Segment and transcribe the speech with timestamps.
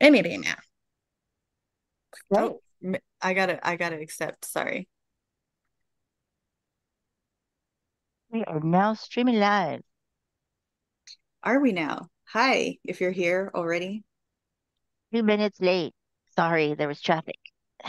[0.00, 0.54] Any day now.
[2.34, 2.60] Oh,
[3.20, 4.44] I gotta, I gotta accept.
[4.44, 4.88] Sorry.
[8.30, 9.82] We are now streaming live.
[11.42, 12.08] Are we now?
[12.28, 14.04] Hi, if you're here already.
[15.12, 15.92] Two minutes late.
[16.36, 17.38] Sorry, there was traffic.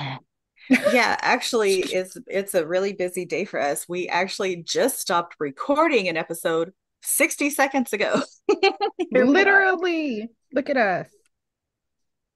[0.70, 3.88] yeah, actually, it's it's a really busy day for us.
[3.88, 6.74] We actually just stopped recording an episode
[7.04, 8.22] 60 seconds ago.
[9.12, 10.30] Literally.
[10.54, 11.08] Look at us.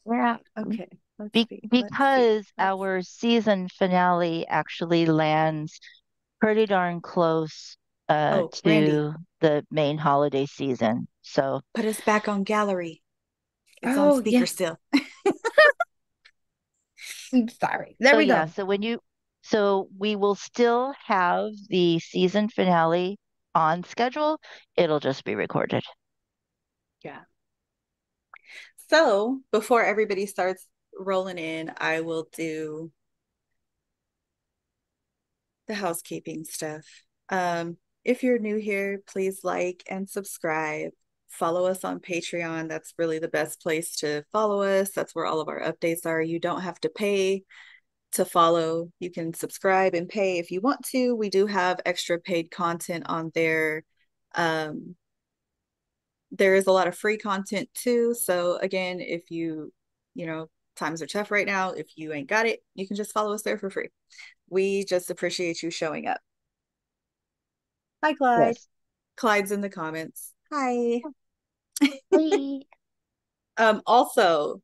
[0.05, 0.37] Yeah.
[0.57, 0.87] Okay.
[1.31, 5.79] Be- because our season finale actually lands
[6.41, 7.77] pretty darn close
[8.09, 9.13] uh, oh, to Randy.
[9.39, 11.07] the main holiday season.
[11.21, 13.01] So put us back on gallery.
[13.81, 14.45] It's oh, on speaker yeah.
[14.45, 14.77] still.
[17.59, 17.95] Sorry.
[17.99, 18.33] There so, we go.
[18.33, 18.99] Yeah, so when you
[19.41, 23.17] so we will still have the season finale
[23.53, 24.39] on schedule.
[24.75, 25.83] It'll just be recorded.
[27.03, 27.21] Yeah.
[28.89, 30.67] So before everybody starts
[30.97, 32.91] rolling in, I will do
[35.67, 36.85] the housekeeping stuff.
[37.29, 40.91] Um, if you're new here, please like and subscribe.
[41.29, 42.69] Follow us on Patreon.
[42.69, 44.91] That's really the best place to follow us.
[44.91, 46.21] That's where all of our updates are.
[46.21, 47.43] You don't have to pay
[48.13, 48.91] to follow.
[48.99, 51.15] You can subscribe and pay if you want to.
[51.15, 53.83] We do have extra paid content on there.
[54.35, 54.95] Um,
[56.37, 58.13] there is a lot of free content too.
[58.13, 59.71] So again, if you,
[60.13, 63.11] you know, times are tough right now, if you ain't got it, you can just
[63.11, 63.89] follow us there for free.
[64.49, 66.19] We just appreciate you showing up.
[68.03, 68.47] Hi, Clyde.
[68.47, 68.67] Yes.
[69.17, 70.33] Clyde's in the comments.
[70.51, 71.01] Hi.
[72.13, 72.59] Hi.
[73.57, 74.61] um, also,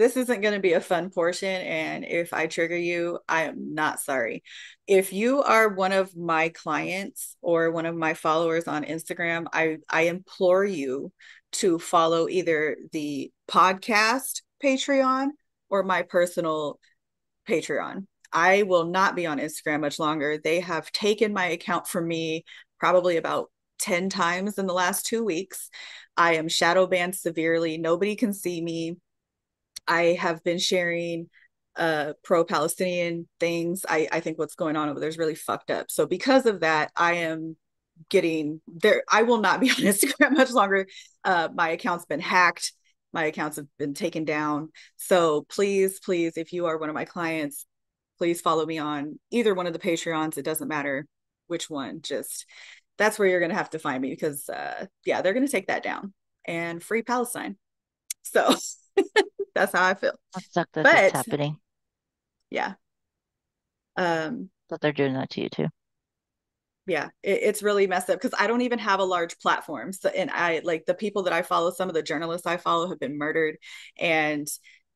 [0.00, 1.48] this isn't going to be a fun portion.
[1.48, 4.42] And if I trigger you, I am not sorry.
[4.86, 9.76] If you are one of my clients or one of my followers on Instagram, I,
[9.90, 11.12] I implore you
[11.52, 15.28] to follow either the podcast Patreon
[15.68, 16.80] or my personal
[17.46, 18.06] Patreon.
[18.32, 20.38] I will not be on Instagram much longer.
[20.42, 22.46] They have taken my account from me
[22.78, 23.50] probably about
[23.80, 25.68] 10 times in the last two weeks.
[26.16, 27.76] I am shadow banned severely.
[27.76, 28.96] Nobody can see me.
[29.90, 31.28] I have been sharing
[31.76, 33.84] uh pro-Palestinian things.
[33.88, 35.90] I I think what's going on over there is really fucked up.
[35.90, 37.56] So because of that, I am
[38.08, 39.02] getting there.
[39.10, 40.86] I will not be on Instagram much longer.
[41.24, 42.72] Uh my account's been hacked.
[43.12, 44.70] My accounts have been taken down.
[44.96, 47.66] So please, please, if you are one of my clients,
[48.18, 50.38] please follow me on either one of the Patreons.
[50.38, 51.06] It doesn't matter
[51.48, 52.02] which one.
[52.02, 52.46] Just
[52.98, 55.82] that's where you're gonna have to find me because uh yeah, they're gonna take that
[55.82, 56.12] down
[56.44, 57.56] and free Palestine.
[58.22, 58.54] So
[59.54, 60.12] That's how I feel.
[60.34, 61.56] That sucks that but, happening.
[62.50, 62.74] Yeah.
[63.96, 65.66] Um, but they're doing that to you too.
[66.86, 69.92] Yeah, it, it's really messed up because I don't even have a large platform.
[69.92, 72.88] So, and I like the people that I follow, some of the journalists I follow
[72.88, 73.58] have been murdered.
[73.98, 74.48] And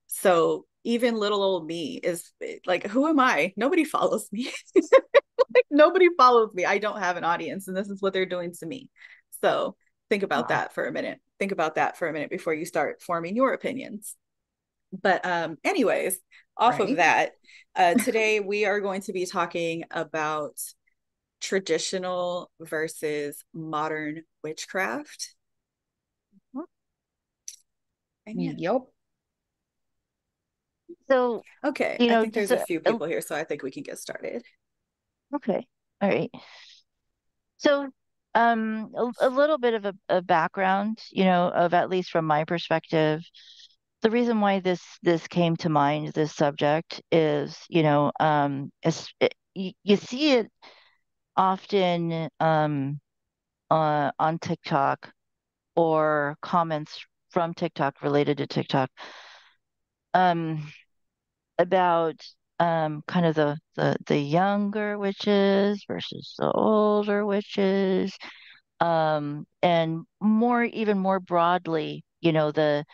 [0.07, 2.31] so even little old me is
[2.67, 3.53] like, who am I?
[3.57, 4.53] Nobody follows me.
[4.75, 6.65] like nobody follows me.
[6.65, 8.91] I don't have an audience, and this is what they're doing to me.
[9.43, 9.77] So
[10.11, 10.57] think about wow.
[10.57, 11.21] that for a minute.
[11.39, 14.15] Think about that for a minute before you start forming your opinions.
[14.93, 16.19] But um, anyways,
[16.57, 16.91] off right.
[16.91, 17.33] of that,
[17.75, 20.61] uh, today we are going to be talking about
[21.41, 25.35] traditional versus modern witchcraft.
[26.55, 26.61] Mm-hmm.
[28.27, 28.73] And yeah.
[28.73, 28.83] Yep.
[31.11, 33.63] So okay, you know, I think there's a, a few people here, so I think
[33.63, 34.43] we can get started.
[35.35, 35.67] Okay.
[36.01, 36.31] All right.
[37.59, 37.91] So
[38.35, 42.27] um a, a little bit of a, a background, you know, of at least from
[42.27, 43.23] my perspective.
[44.03, 49.35] The reason why this this came to mind, this subject, is you know, um, it,
[49.55, 50.51] you, you see it
[51.37, 53.01] often um,
[53.71, 55.11] uh, on TikTok
[55.77, 58.91] or comments from TikTok related to TikTok
[60.15, 60.67] um,
[61.59, 62.17] about
[62.61, 68.17] um, kind of the, the the younger witches versus the older witches,
[68.81, 72.85] um, and more even more broadly, you know, the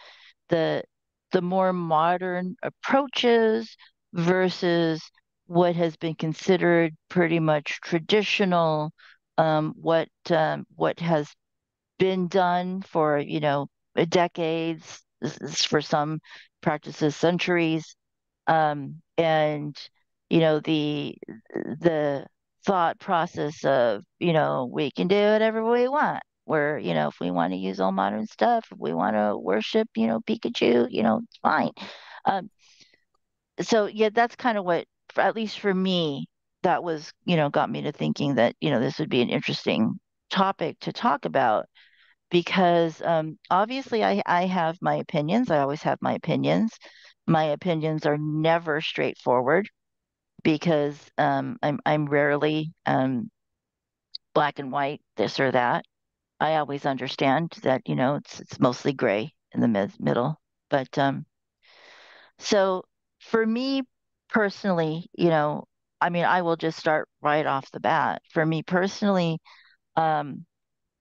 [0.50, 0.84] the
[1.32, 3.76] the more modern approaches
[4.14, 5.02] versus
[5.46, 8.92] what has been considered pretty much traditional,
[9.38, 11.28] um, what um, what has
[11.98, 13.66] been done for you know
[14.08, 15.02] decades,
[15.66, 16.20] for some
[16.62, 17.96] practices centuries,
[18.46, 19.76] um, and
[20.30, 21.16] you know the
[21.54, 22.26] the
[22.66, 27.18] thought process of you know we can do whatever we want where you know if
[27.20, 30.86] we want to use all modern stuff if we want to worship you know pikachu
[30.90, 31.70] you know it's fine
[32.26, 32.50] um,
[33.60, 34.86] so yeah that's kind of what
[35.16, 36.26] at least for me
[36.62, 39.28] that was you know got me to thinking that you know this would be an
[39.30, 39.98] interesting
[40.30, 41.66] topic to talk about
[42.30, 45.50] because um, obviously I, I have my opinions.
[45.50, 46.72] I always have my opinions.
[47.26, 49.68] My opinions are never straightforward
[50.44, 53.30] because um, I'm I'm rarely um,
[54.34, 55.84] black and white, this or that.
[56.40, 60.40] I always understand that you know it's it's mostly gray in the mid middle,
[60.70, 61.26] but um,
[62.38, 62.84] so
[63.20, 63.82] for me
[64.28, 65.64] personally, you know,
[66.00, 68.22] I mean, I will just start right off the bat.
[68.30, 69.38] For me personally,
[69.96, 70.46] um,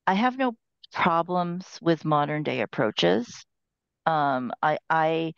[0.08, 0.56] I have no
[0.94, 3.46] problems with modern day approaches.
[4.06, 5.34] Um, I, I,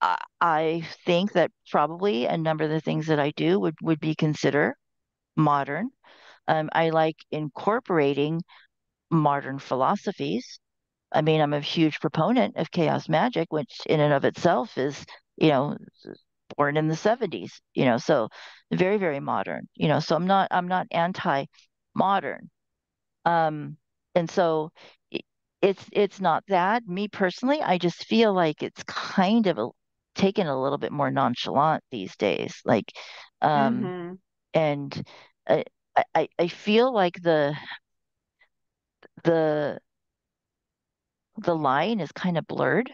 [0.00, 4.14] I think that probably a number of the things that I do would, would be
[4.14, 4.74] considered
[5.36, 5.90] modern.
[6.48, 8.42] Um, I like incorporating
[9.10, 10.60] modern philosophies.
[11.12, 15.04] I mean, I'm a huge proponent of chaos magic, which in and of itself is,
[15.36, 15.76] you know,
[16.56, 18.28] born in the 70s, you know, so
[18.72, 22.50] very, very modern, you know, so I'm not, I'm not anti-modern.
[23.24, 23.76] Um,
[24.14, 24.70] and so
[25.62, 26.86] it's, it's not that.
[26.86, 29.68] Me personally, I just feel like it's kind of a,
[30.16, 32.60] taken a little bit more nonchalant these days.
[32.64, 32.92] Like,
[33.40, 34.14] um, mm-hmm.
[34.54, 35.06] and
[35.48, 35.64] I,
[36.14, 37.56] I, I feel like the,
[39.22, 39.78] the,
[41.38, 42.90] the line is kind of blurred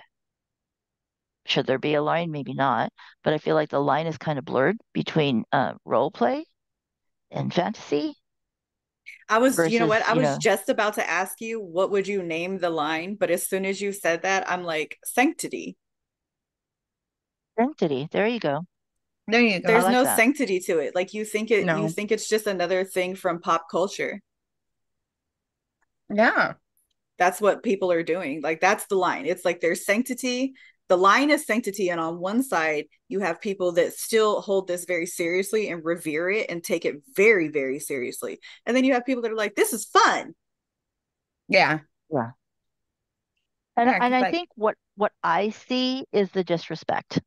[1.46, 2.30] should there be a line?
[2.30, 2.92] Maybe not.
[3.24, 6.44] But I feel like the line is kind of blurred between uh, role play
[7.30, 8.14] and fantasy.
[9.28, 10.06] I was, versus, you know what?
[10.06, 13.16] I was know, just about to ask you, what would you name the line?
[13.18, 15.76] But as soon as you said that, I'm like, sanctity.
[17.58, 18.08] Sanctity.
[18.10, 18.62] There you go.
[19.28, 19.68] There you go.
[19.68, 20.16] There's like no that.
[20.16, 20.94] sanctity to it.
[20.94, 21.82] Like you think it, no.
[21.82, 24.20] you think it's just another thing from pop culture.
[26.12, 26.54] Yeah.
[27.18, 28.42] That's what people are doing.
[28.42, 29.26] Like that's the line.
[29.26, 30.54] It's like there's sanctity
[30.92, 34.84] the line is sanctity and on one side you have people that still hold this
[34.84, 39.06] very seriously and revere it and take it very very seriously and then you have
[39.06, 40.34] people that are like this is fun
[41.48, 41.78] yeah
[42.10, 42.30] yeah
[43.78, 47.20] and, yeah, and i like, think what what i see is the disrespect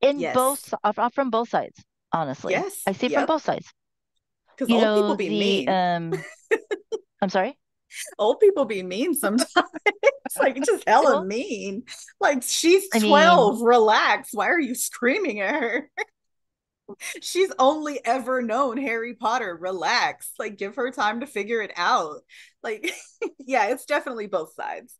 [0.00, 0.34] in yes.
[0.34, 0.74] both
[1.12, 3.20] from both sides honestly yes i see yep.
[3.20, 3.72] from both sides
[4.56, 6.14] because old know, people be the, mean um
[7.22, 7.58] i'm sorry
[8.18, 9.52] old people be mean sometimes.
[10.38, 11.84] like just hella mean.
[12.20, 14.30] Like she's I 12, mean, relax.
[14.32, 15.90] Why are you screaming at her?
[17.22, 19.56] she's only ever known Harry Potter.
[19.60, 20.32] Relax.
[20.38, 22.20] Like give her time to figure it out.
[22.62, 22.92] Like
[23.38, 24.94] yeah, it's definitely both sides.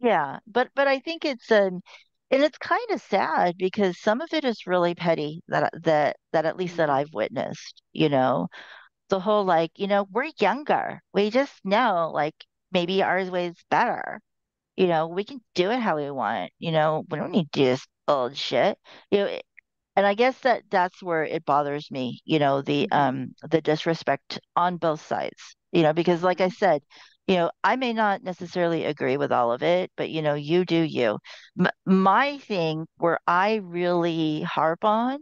[0.00, 1.80] Yeah, but but I think it's um
[2.34, 6.44] and it's kind of sad because some of it is really petty that that that
[6.44, 6.98] at least that mm-hmm.
[6.98, 8.48] I've witnessed, you know
[9.08, 11.02] the whole like, you know, we're younger.
[11.12, 12.34] We just know like
[12.72, 14.20] maybe ours way's better.
[14.76, 16.52] You know, we can do it how we want.
[16.58, 18.78] You know, we don't need to do this old shit.
[19.10, 19.40] You know,
[19.96, 22.20] and I guess that that's where it bothers me.
[22.24, 22.98] You know, the mm-hmm.
[22.98, 25.56] um the disrespect on both sides.
[25.72, 26.82] You know, because like I said,
[27.26, 30.64] you know, I may not necessarily agree with all of it, but you know, you
[30.64, 31.18] do you.
[31.58, 35.20] M- my thing where I really harp on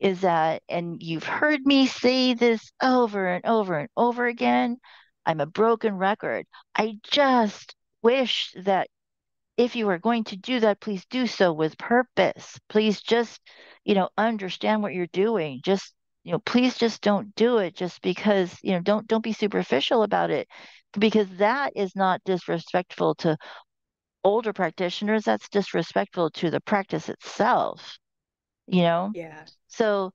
[0.00, 4.78] is that, and you've heard me say this over and over and over again,
[5.26, 6.46] I'm a broken record.
[6.76, 8.88] I just wish that
[9.56, 12.58] if you are going to do that, please do so with purpose.
[12.68, 13.40] Please just,
[13.84, 15.60] you know, understand what you're doing.
[15.64, 15.92] Just,
[16.24, 20.02] you know, please just don't do it just because, you know, don't don't be superficial
[20.02, 20.48] about it
[20.98, 23.36] because that is not disrespectful to
[24.24, 25.24] older practitioners.
[25.24, 27.98] That's disrespectful to the practice itself.
[28.66, 29.10] You know?
[29.14, 29.44] Yeah.
[29.68, 30.12] So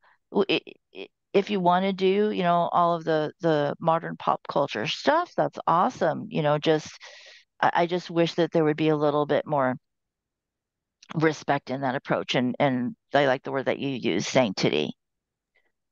[1.34, 5.32] if you want to do, you know, all of the the modern pop culture stuff,
[5.36, 6.28] that's awesome.
[6.30, 6.90] You know, just
[7.60, 9.76] I just wish that there would be a little bit more
[11.14, 14.94] respect in that approach and and I like the word that you use, sanctity.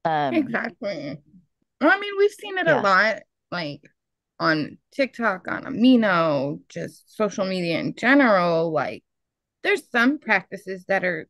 [0.05, 1.17] Um, exactly.
[1.79, 2.79] Well, I mean, we've seen it yeah.
[2.79, 3.19] a lot,
[3.51, 3.81] like
[4.43, 8.71] on TikTok, on Amino, just social media in general.
[8.71, 9.03] Like,
[9.63, 11.29] there's some practices that are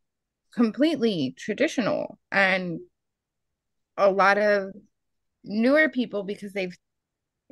[0.53, 2.79] completely traditional and
[3.97, 4.73] a lot of
[5.43, 6.75] newer people because they've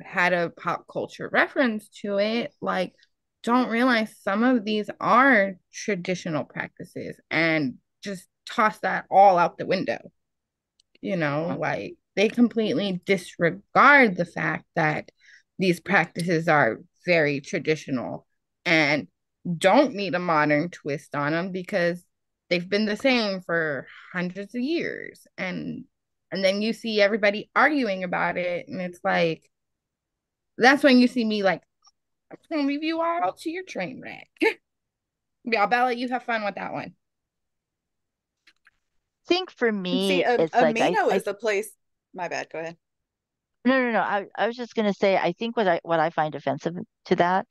[0.00, 2.92] had a pop culture reference to it like
[3.42, 9.66] don't realize some of these are traditional practices and just toss that all out the
[9.66, 9.98] window
[11.00, 15.10] you know like they completely disregard the fact that
[15.58, 18.26] these practices are very traditional
[18.64, 19.08] and
[19.58, 22.04] don't need a modern twist on them because
[22.48, 25.26] they've been the same for hundreds of years.
[25.36, 25.84] And
[26.32, 29.48] and then you see everybody arguing about it and it's like
[30.56, 31.62] that's when you see me like
[32.30, 34.28] i'm gonna leave you all to your train wreck.
[35.44, 36.94] Yeah bela you have fun with that one.
[38.46, 41.68] I think for me see, a, it's Amino like I, is I, a place
[42.14, 42.76] my bad go ahead
[43.64, 44.00] No, no, no.
[44.00, 46.74] I, I was just going to say, I think what I what I find offensive
[47.06, 47.46] to that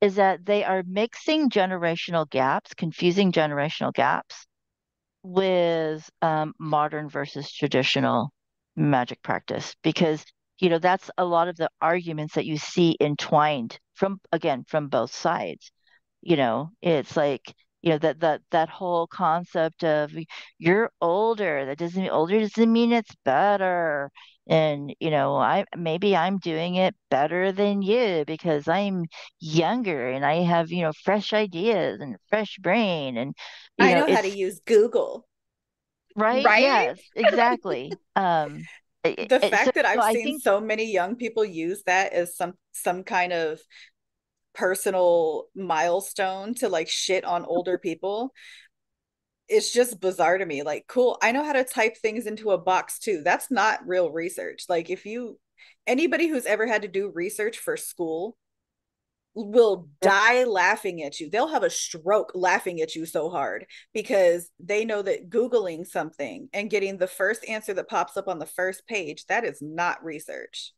[0.00, 4.46] is that they are mixing generational gaps, confusing generational gaps
[5.22, 8.32] with um, modern versus traditional
[8.76, 10.24] magic practice because
[10.60, 14.88] you know that's a lot of the arguments that you see entwined from again from
[14.88, 15.72] both sides
[16.22, 20.12] you know it's like you know that that that whole concept of
[20.58, 24.10] you're older that doesn't mean older doesn't mean it's better
[24.50, 29.06] and you know i maybe i'm doing it better than you because i'm
[29.38, 33.34] younger and i have you know fresh ideas and fresh brain and
[33.78, 35.26] i know, know how to use google.
[36.16, 36.44] Right?
[36.44, 36.62] Right?
[36.62, 37.92] Yes exactly.
[38.16, 38.64] Um
[39.04, 40.42] the fact so, that i've so seen think...
[40.42, 43.60] so many young people use that as some some kind of
[44.52, 48.32] personal milestone to like shit on older people
[49.50, 52.58] it's just bizarre to me like cool i know how to type things into a
[52.58, 55.38] box too that's not real research like if you
[55.86, 58.36] anybody who's ever had to do research for school
[59.34, 63.64] will die laughing at you they'll have a stroke laughing at you so hard
[63.94, 68.38] because they know that googling something and getting the first answer that pops up on
[68.38, 70.72] the first page that is not research.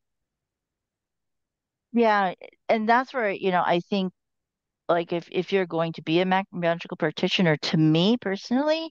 [1.92, 2.34] Yeah,
[2.68, 4.12] and that's where, you know, I think
[4.88, 8.90] like if if you're going to be a magical practitioner, to me personally,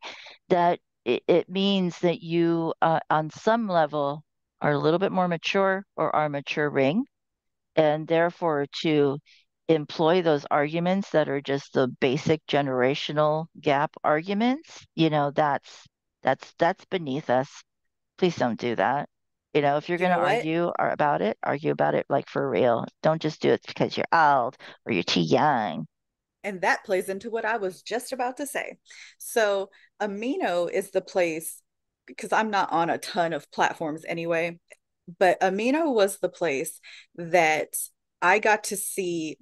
[0.50, 4.24] that it, it means that you uh, on some level
[4.62, 7.06] are a little bit more mature or are maturing,
[7.76, 9.18] and therefore to
[9.68, 15.88] employ those arguments that are just the basic generational gap arguments, you know, that's
[16.24, 17.50] that's that's beneath us.
[18.18, 19.10] Please don't do that.
[19.54, 22.86] You know, if you're going to argue about it, argue about it like for real.
[23.04, 24.56] Don't just do it because you're old
[24.86, 25.88] or you're too young.
[26.44, 28.78] And that plays into what I was just about to say.
[29.18, 29.70] So,
[30.02, 31.62] Amino is the place
[32.08, 34.60] because I'm not on a ton of platforms anyway,
[35.20, 36.80] but Amino was the place
[37.16, 37.74] that
[38.22, 39.38] I got to see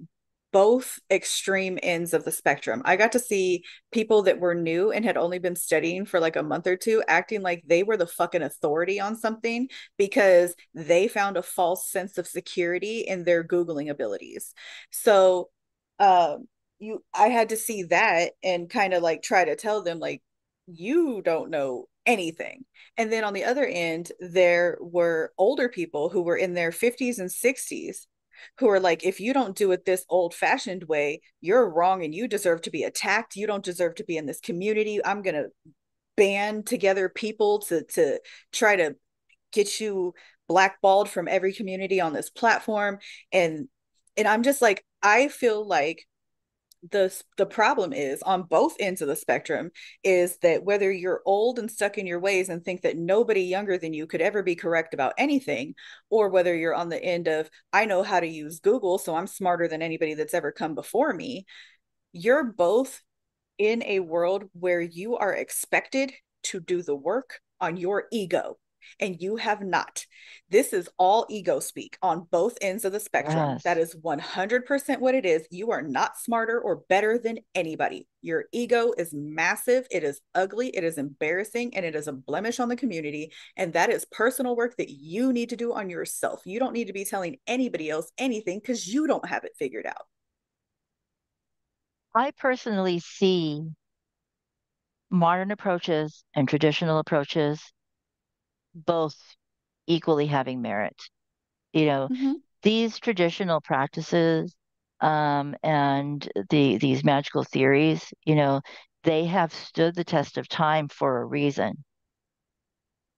[0.52, 2.82] both extreme ends of the spectrum.
[2.84, 6.36] I got to see people that were new and had only been studying for like
[6.36, 11.08] a month or two acting like they were the fucking authority on something because they
[11.08, 14.54] found a false sense of security in their googling abilities.
[14.90, 15.50] So,
[15.98, 19.98] um you I had to see that and kind of like try to tell them
[19.98, 20.22] like
[20.66, 22.64] you don't know anything.
[22.96, 27.18] And then on the other end, there were older people who were in their 50s
[27.18, 28.06] and 60s
[28.58, 32.14] who are like, if you don't do it this old fashioned way, you're wrong and
[32.14, 33.36] you deserve to be attacked.
[33.36, 35.04] You don't deserve to be in this community.
[35.04, 35.48] I'm going to
[36.16, 38.20] band together people to, to
[38.52, 38.96] try to
[39.52, 40.14] get you
[40.48, 42.98] blackballed from every community on this platform.
[43.32, 43.68] And,
[44.16, 46.06] and I'm just like, I feel like
[46.90, 49.70] the the problem is on both ends of the spectrum
[50.02, 53.76] is that whether you're old and stuck in your ways and think that nobody younger
[53.76, 55.74] than you could ever be correct about anything
[56.08, 59.26] or whether you're on the end of I know how to use Google so I'm
[59.26, 61.44] smarter than anybody that's ever come before me
[62.12, 63.02] you're both
[63.58, 66.12] in a world where you are expected
[66.44, 68.56] to do the work on your ego
[68.98, 70.04] and you have not.
[70.48, 73.52] This is all ego speak on both ends of the spectrum.
[73.52, 73.62] Yes.
[73.62, 75.46] That is 100% what it is.
[75.50, 78.08] You are not smarter or better than anybody.
[78.22, 82.60] Your ego is massive, it is ugly, it is embarrassing, and it is a blemish
[82.60, 83.32] on the community.
[83.56, 86.42] And that is personal work that you need to do on yourself.
[86.44, 89.86] You don't need to be telling anybody else anything because you don't have it figured
[89.86, 90.06] out.
[92.14, 93.62] I personally see
[95.10, 97.62] modern approaches and traditional approaches
[98.74, 99.16] both
[99.86, 100.96] equally having merit.
[101.72, 102.32] You know, mm-hmm.
[102.62, 104.54] these traditional practices
[105.00, 108.60] um, and the these magical theories, you know,
[109.04, 111.84] they have stood the test of time for a reason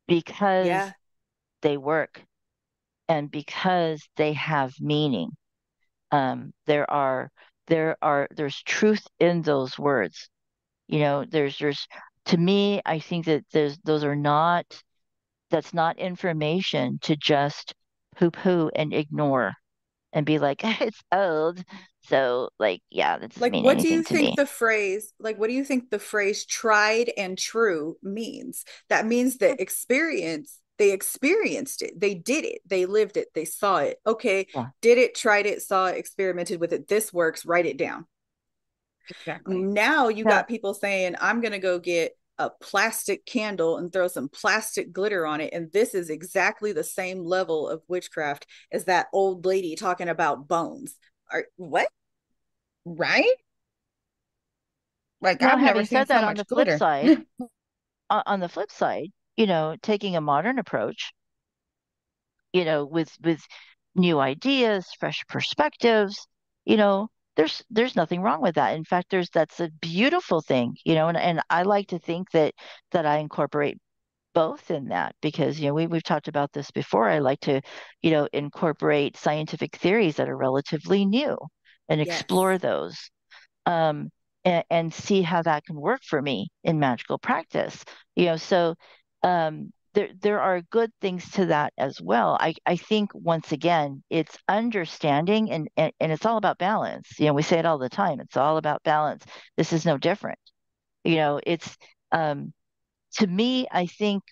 [0.06, 0.92] because yeah.
[1.62, 2.23] they work
[3.09, 5.30] and because they have meaning.
[6.11, 7.30] Um, there are
[7.68, 10.28] there are there's truth in those words.
[10.88, 11.87] You know, there's there's
[12.26, 14.66] to me, I think that there's those are not
[15.52, 17.75] that's not information to just
[18.16, 19.54] poo poo and ignore
[20.12, 21.62] and be like, it's old.
[22.06, 25.64] So, like, yeah, that's like, what do you think the phrase, like, what do you
[25.64, 28.64] think the phrase tried and true means?
[28.88, 33.78] That means that experience, they experienced it, they did it, they lived it, they saw
[33.78, 33.99] it.
[34.04, 34.68] Okay, yeah.
[34.80, 36.88] did it, tried it, saw it, experimented with it.
[36.88, 38.06] This works, write it down.
[39.09, 39.56] Exactly.
[39.56, 40.30] Now you yeah.
[40.30, 44.92] got people saying, I'm going to go get a plastic candle and throw some plastic
[44.92, 45.52] glitter on it.
[45.52, 50.48] And this is exactly the same level of witchcraft as that old lady talking about
[50.48, 50.96] bones.
[51.30, 51.88] Are what?
[52.84, 53.26] Right?
[55.20, 56.72] Like now, I've never seen so on the glitter.
[56.72, 57.24] flip side,
[58.26, 61.12] on the flip side, you know, taking a modern approach,
[62.52, 63.40] you know, with with
[63.94, 66.26] new ideas, fresh perspectives,
[66.64, 68.76] you know, there's there's nothing wrong with that.
[68.76, 72.30] In fact, there's that's a beautiful thing, you know, and, and I like to think
[72.32, 72.54] that
[72.92, 73.78] that I incorporate
[74.34, 77.08] both in that because you know we we've talked about this before.
[77.08, 77.60] I like to,
[78.02, 81.36] you know, incorporate scientific theories that are relatively new
[81.88, 82.20] and yes.
[82.20, 83.10] explore those.
[83.66, 84.10] Um,
[84.44, 87.84] and, and, see how that can work for me in magical practice.
[88.16, 88.74] You know, so
[89.22, 92.37] um, there there are good things to that as well.
[92.40, 97.18] I, I think once again, it's understanding and, and, and it's all about balance.
[97.18, 98.20] You know, we say it all the time.
[98.20, 99.25] It's all about balance.
[99.56, 100.38] This is no different.
[101.04, 101.76] You know, it's
[102.12, 102.52] um,
[103.14, 104.22] to me, I think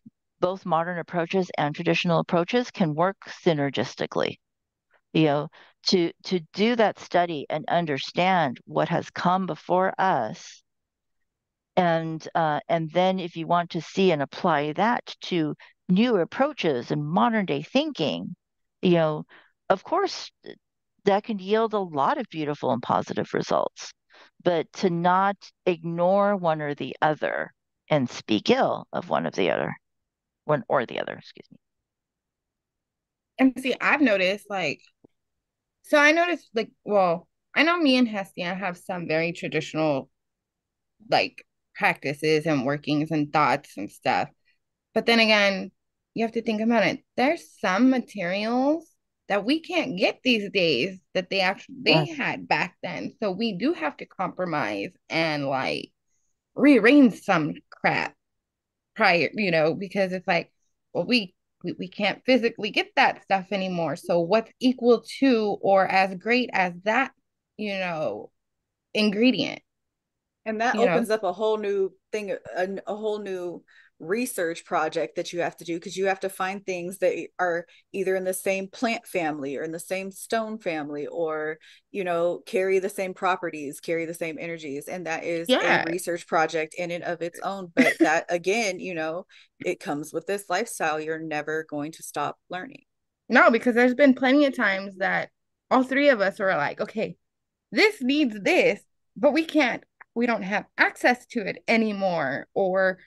[0.40, 4.36] both modern approaches and traditional approaches can work synergistically.
[5.12, 5.48] You know,
[5.88, 10.62] to to do that study and understand what has come before us
[11.76, 15.54] and uh, and then if you want to see and apply that to
[15.88, 18.34] new approaches and modern day thinking
[18.82, 19.24] you know
[19.68, 20.30] of course
[21.04, 23.92] that can yield a lot of beautiful and positive results.
[24.42, 25.36] But to not
[25.66, 27.52] ignore one or the other
[27.88, 29.74] and speak ill of one of the other
[30.44, 31.58] one or the other excuse me.
[33.38, 34.80] And see i've noticed like
[35.82, 40.10] so i noticed like well i know me and hestia have some very traditional
[41.08, 41.44] like
[41.80, 44.28] practices and workings and thoughts and stuff.
[44.92, 45.70] But then again,
[46.12, 47.00] you have to think about it.
[47.16, 48.86] There's some materials
[49.28, 52.18] that we can't get these days that they actually they yes.
[52.18, 53.14] had back then.
[53.22, 55.90] So we do have to compromise and like
[56.54, 58.14] rearrange some crap
[58.94, 60.52] prior, you know, because it's like,
[60.92, 61.34] well, we
[61.64, 63.96] we, we can't physically get that stuff anymore.
[63.96, 67.12] So what's equal to or as great as that,
[67.56, 68.30] you know,
[68.92, 69.62] ingredient?
[70.46, 71.14] And that opens know?
[71.14, 73.62] up a whole new thing a, a whole new
[74.00, 77.66] research project that you have to do because you have to find things that are
[77.92, 81.58] either in the same plant family or in the same stone family or
[81.90, 84.88] you know carry the same properties carry the same energies.
[84.88, 85.84] And that is yeah.
[85.86, 87.70] a research project in and of its own.
[87.74, 89.26] But that again you know
[89.64, 90.98] it comes with this lifestyle.
[90.98, 92.84] You're never going to stop learning.
[93.28, 95.28] No because there's been plenty of times that
[95.70, 97.16] all three of us were like okay
[97.70, 98.80] this needs this
[99.16, 99.84] but we can't
[100.20, 102.98] we don't have access to it anymore or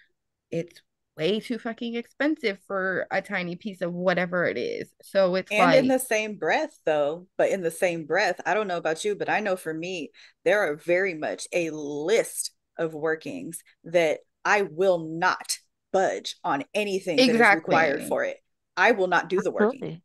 [0.50, 0.82] it's
[1.16, 4.90] way too fucking expensive for a tiny piece of whatever it is.
[5.04, 8.56] So it's and like in the same breath though, but in the same breath, I
[8.56, 10.10] don't know about you, but I know for me,
[10.44, 12.50] there are very much a list
[12.80, 15.60] of workings that I will not
[15.92, 17.38] budge on anything exactly.
[17.38, 18.38] that is required for it.
[18.76, 20.02] I will not do the working.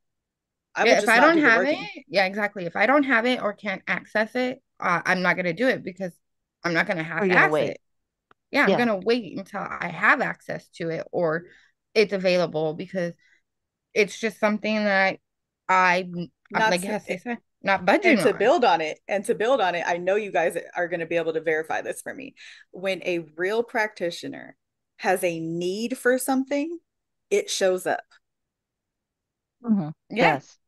[0.74, 2.66] I yeah, if I don't do have it, yeah, exactly.
[2.66, 5.68] If I don't have it or can't access it, uh, I'm not going to do
[5.68, 6.12] it because
[6.64, 7.50] I'm not going to have access.
[7.52, 7.70] Wait.
[7.70, 7.80] It.
[8.50, 8.76] Yeah, I'm yeah.
[8.76, 11.44] going to wait until I have access to it or
[11.94, 13.12] it's available because
[13.94, 15.18] it's just something that
[15.68, 16.08] I
[16.50, 17.20] not like to, say,
[17.62, 18.38] not budgeting and to on.
[18.38, 19.84] build on it and to build on it.
[19.86, 22.34] I know you guys are going to be able to verify this for me.
[22.70, 24.56] When a real practitioner
[24.96, 26.78] has a need for something,
[27.30, 28.04] it shows up.
[29.62, 29.90] Mm-hmm.
[30.10, 30.34] Yeah.
[30.34, 30.58] Yes.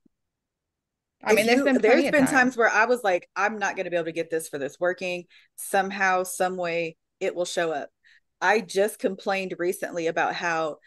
[1.22, 2.30] I mean, there's you, been there's been times.
[2.30, 4.58] times where I was like, I'm not going to be able to get this for
[4.58, 5.24] this working.
[5.56, 7.90] Somehow, some way, it will show up.
[8.40, 10.78] I just complained recently about how,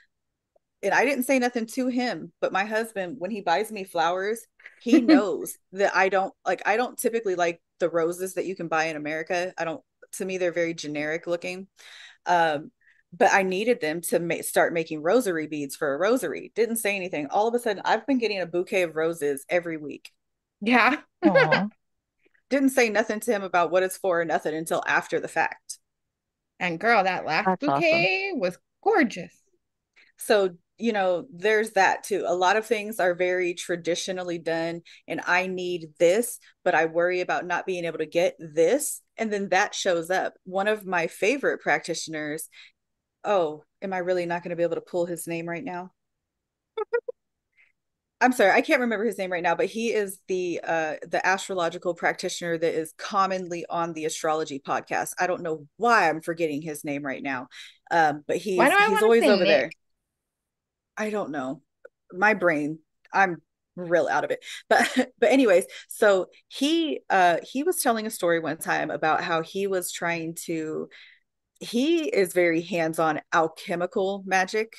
[0.82, 4.46] and I didn't say nothing to him, but my husband, when he buys me flowers,
[4.82, 6.64] he knows that I don't like.
[6.66, 9.54] I don't typically like the roses that you can buy in America.
[9.58, 9.82] I don't.
[10.14, 11.68] To me, they're very generic looking.
[12.26, 12.72] Um,
[13.16, 16.52] but I needed them to ma- start making rosary beads for a rosary.
[16.56, 17.28] Didn't say anything.
[17.28, 20.12] All of a sudden, I've been getting a bouquet of roses every week.
[20.64, 20.98] Yeah.
[22.50, 25.80] Didn't say nothing to him about what it's for or nothing until after the fact.
[26.60, 28.40] And girl, that last That's bouquet awesome.
[28.40, 29.34] was gorgeous.
[30.18, 32.24] So, you know, there's that too.
[32.26, 37.22] A lot of things are very traditionally done, and I need this, but I worry
[37.22, 39.02] about not being able to get this.
[39.18, 40.34] And then that shows up.
[40.46, 42.48] One of my favorite practitioners,
[43.24, 45.92] oh, am I really not going to be able to pull his name right now?
[48.24, 51.20] I'm sorry, I can't remember his name right now, but he is the uh the
[51.26, 55.10] astrological practitioner that is commonly on the astrology podcast.
[55.20, 57.50] I don't know why I'm forgetting his name right now.
[57.92, 59.48] Um, but he's he's always over Nick?
[59.48, 59.72] there.
[60.98, 61.64] I don't know.
[62.14, 62.80] My brain,
[63.12, 63.42] I'm
[63.76, 64.42] real out of it.
[64.70, 69.42] But but anyways, so he uh he was telling a story one time about how
[69.42, 70.88] he was trying to
[71.60, 74.76] he is very hands-on alchemical magic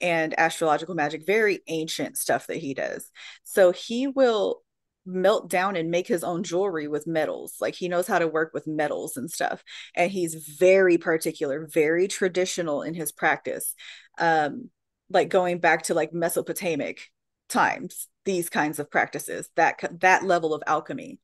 [0.00, 3.10] and astrological magic, very ancient stuff that he does.
[3.44, 4.62] So he will
[5.06, 7.54] melt down and make his own jewelry with metals.
[7.60, 9.62] Like he knows how to work with metals and stuff.
[9.94, 13.74] And he's very particular, very traditional in his practice.
[14.18, 14.70] Um,
[15.08, 17.00] like going back to like Mesopotamic
[17.48, 21.20] times these kinds of practices that that level of alchemy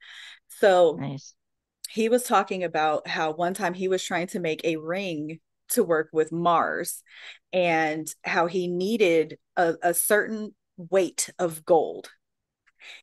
[0.61, 1.35] so nice.
[1.91, 5.41] he was talking about how one time he was trying to make a ring
[5.73, 7.03] to work with mars
[7.53, 12.11] and how he needed a, a certain weight of gold.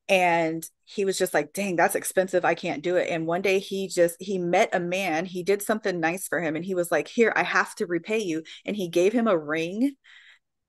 [0.10, 2.44] And he was just like dang that's expensive.
[2.44, 3.10] I can't do it.
[3.10, 5.26] And one day he just he met a man.
[5.26, 8.20] He did something nice for him and he was like here i have to repay
[8.20, 8.44] you.
[8.66, 9.96] And he gave him a ring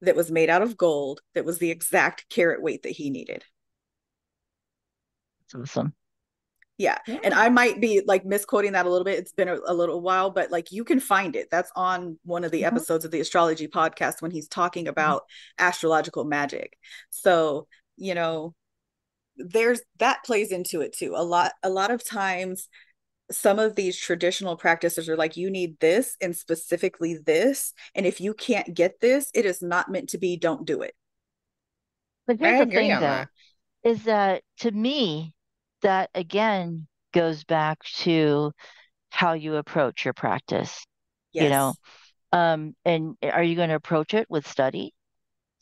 [0.02, 3.44] that was made out of gold that was the exact carat weight that he needed.
[5.52, 5.94] That's awesome
[6.80, 6.96] yeah.
[7.06, 7.18] yeah.
[7.22, 9.18] And I might be like misquoting that a little bit.
[9.18, 11.48] It's been a, a, little while, but like you can find it.
[11.50, 12.74] That's on one of the mm-hmm.
[12.74, 14.92] episodes of the astrology podcast when he's talking mm-hmm.
[14.92, 15.66] about mm-hmm.
[15.66, 16.78] astrological magic.
[17.10, 18.54] So, you know,
[19.36, 21.12] there's that plays into it too.
[21.14, 22.68] A lot a lot of times
[23.30, 28.20] some of these traditional practices are like you need this and specifically this and if
[28.20, 30.94] you can't get this it is not meant to be don't do it
[32.26, 33.28] but here's I the thing though that.
[33.84, 35.32] is that to me
[35.82, 38.52] that again goes back to
[39.10, 40.86] how you approach your practice
[41.32, 41.44] yes.
[41.44, 41.74] you know
[42.32, 44.92] um and are you going to approach it with study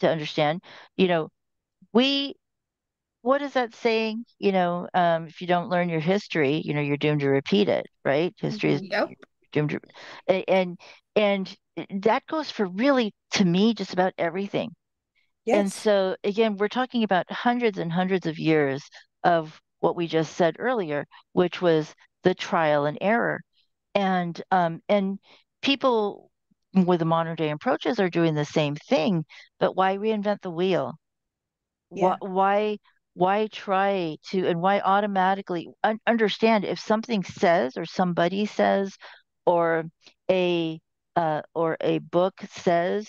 [0.01, 0.63] to understand
[0.97, 1.29] you know
[1.93, 2.35] we
[3.23, 4.25] what is that saying?
[4.39, 7.69] You know, um, if you don't learn your history, you know, you're doomed to repeat
[7.69, 8.35] it, right?
[8.39, 9.11] History is yep.
[9.53, 10.79] doomed to, and
[11.17, 11.57] and
[12.03, 14.71] that goes for really to me just about everything.
[15.45, 15.59] Yes.
[15.59, 18.83] And so again, we're talking about hundreds and hundreds of years
[19.25, 23.43] of what we just said earlier, which was the trial and error,
[23.95, 25.19] and um, and
[25.63, 26.31] people
[26.75, 29.25] with the modern day approaches are doing the same thing,
[29.59, 30.99] but why reinvent the wheel?
[31.91, 32.17] Yeah.
[32.21, 32.79] Why, why
[33.15, 38.97] why try to and why automatically un- understand if something says or somebody says
[39.45, 39.85] or
[40.31, 40.81] a
[41.17, 43.09] uh, or a book says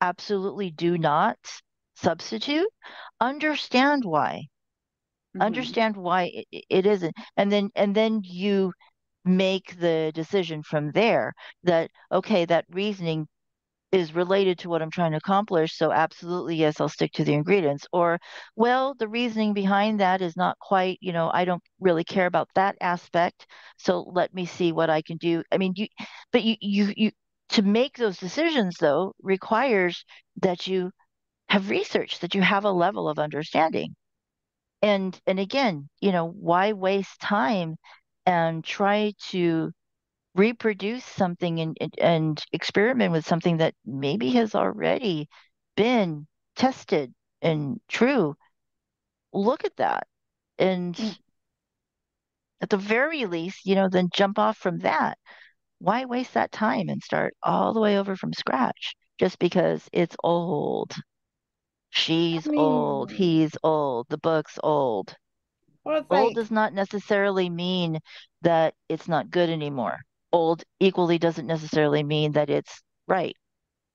[0.00, 1.38] absolutely do not
[1.94, 2.68] substitute
[3.20, 4.42] understand why
[5.36, 5.42] mm-hmm.
[5.42, 8.72] understand why it, it isn't and then and then you
[9.24, 11.32] make the decision from there
[11.64, 13.26] that okay that reasoning
[13.92, 15.76] is related to what I'm trying to accomplish.
[15.76, 17.86] So, absolutely, yes, I'll stick to the ingredients.
[17.92, 18.18] Or,
[18.56, 22.48] well, the reasoning behind that is not quite, you know, I don't really care about
[22.54, 23.46] that aspect.
[23.78, 25.42] So, let me see what I can do.
[25.52, 25.86] I mean, you,
[26.32, 27.10] but you, you, you,
[27.50, 30.04] to make those decisions, though, requires
[30.42, 30.90] that you
[31.48, 33.94] have research, that you have a level of understanding.
[34.82, 37.76] And, and again, you know, why waste time
[38.24, 39.72] and try to
[40.34, 45.28] reproduce something and, and experiment with something that maybe has already
[45.76, 47.12] been tested
[47.42, 48.36] and true?
[49.32, 50.06] Look at that
[50.58, 51.18] and mm.
[52.60, 55.18] at the very least you know then jump off from that.
[55.78, 60.16] Why waste that time and start all the way over from scratch just because it's
[60.22, 60.94] old
[61.90, 65.14] she's I mean, old he's old the book's old
[65.84, 66.34] old like...
[66.34, 68.00] does not necessarily mean
[68.42, 70.00] that it's not good anymore
[70.36, 73.36] old equally doesn't necessarily mean that it's right.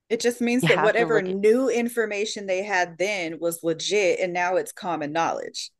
[0.09, 4.57] It just means you that whatever new information they had then was legit and now
[4.57, 5.71] it's common knowledge.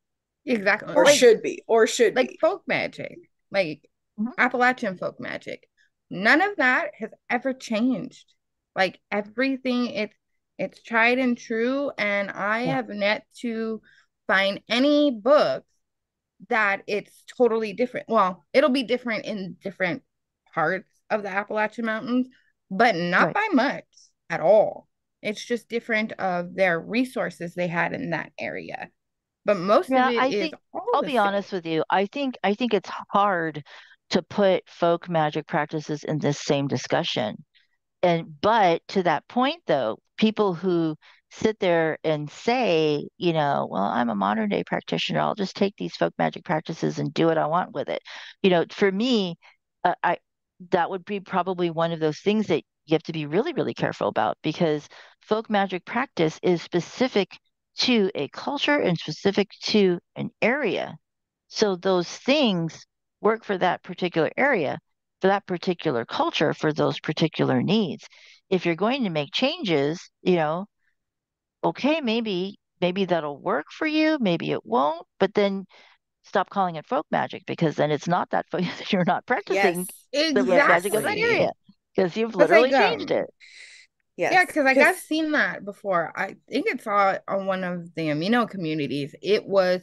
[0.45, 0.93] Exactly.
[0.93, 2.37] Or like, should be, or should like be.
[2.39, 3.17] folk magic,
[3.51, 3.81] like
[4.19, 4.29] mm-hmm.
[4.37, 5.67] Appalachian folk magic.
[6.09, 8.33] None of that has ever changed.
[8.75, 10.15] Like everything it's
[10.61, 12.75] it's tried and true and I yeah.
[12.75, 13.81] have yet to
[14.27, 15.67] find any books
[16.49, 18.07] that it's totally different.
[18.07, 20.03] Well, it'll be different in different
[20.53, 22.27] parts of the Appalachian Mountains,
[22.69, 23.33] but not right.
[23.33, 23.85] by much
[24.29, 24.87] at all.
[25.23, 28.89] It's just different of their resources they had in that area.
[29.45, 30.55] But most yeah, of it I is think,
[30.93, 31.19] I'll be same.
[31.19, 31.83] honest with you.
[31.89, 33.63] I think I think it's hard
[34.11, 37.43] to put folk magic practices in this same discussion.
[38.03, 40.95] And but to that point though, people who
[41.31, 45.19] sit there and say, you know, well, I'm a modern day practitioner.
[45.19, 48.01] I'll just take these folk magic practices and do what I want with it.
[48.41, 49.37] You know, for me,
[49.83, 50.17] uh, I
[50.71, 53.73] that would be probably one of those things that you have to be really, really
[53.73, 54.87] careful about because
[55.21, 57.29] folk magic practice is specific
[57.77, 60.97] to a culture and specific to an area.
[61.47, 62.85] So those things
[63.21, 64.79] work for that particular area,
[65.21, 68.07] for that particular culture, for those particular needs.
[68.49, 70.65] If you're going to make changes, you know,
[71.63, 75.65] okay, maybe maybe that'll work for you, maybe it won't, but then
[76.23, 80.33] stop calling it folk magic because then it's not that folk, you're not practicing yes,
[80.33, 81.51] the magic of that area
[81.95, 83.25] because you've literally like, changed um, it.
[84.17, 84.33] Yes.
[84.33, 86.11] Yeah, because like I've seen that before.
[86.15, 89.15] I think it's on on one of the amino communities.
[89.21, 89.81] It was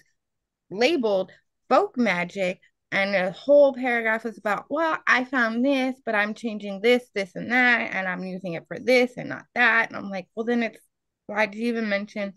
[0.70, 1.32] labeled
[1.68, 6.80] folk magic, and the whole paragraph was about, well, I found this, but I'm changing
[6.80, 9.88] this, this, and that, and I'm using it for this and not that.
[9.88, 10.78] And I'm like, well, then it's
[11.26, 12.32] why did you even mention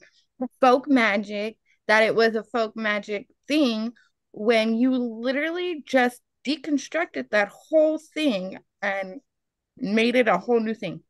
[0.59, 3.93] folk magic, that it was a folk magic thing
[4.31, 9.21] when you literally just deconstructed that whole thing and
[9.77, 11.01] made it a whole new thing.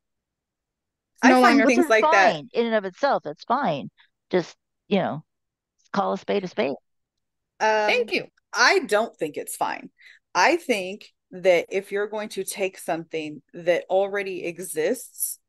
[1.24, 3.26] No I find things like that in and of itself.
[3.26, 3.90] It's fine.
[4.30, 4.56] Just
[4.88, 5.24] you know,
[5.94, 6.72] call a spade a spade.
[7.60, 8.26] Um, Thank you.
[8.54, 9.90] I don't think it's fine.
[10.36, 15.40] I think that if you're going to take something that already exists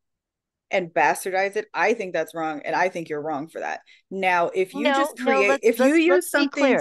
[0.71, 3.81] and bastardize it, I think that's wrong, and I think you're wrong for that.
[4.11, 6.79] Now, if you no, just create, no, if you use something,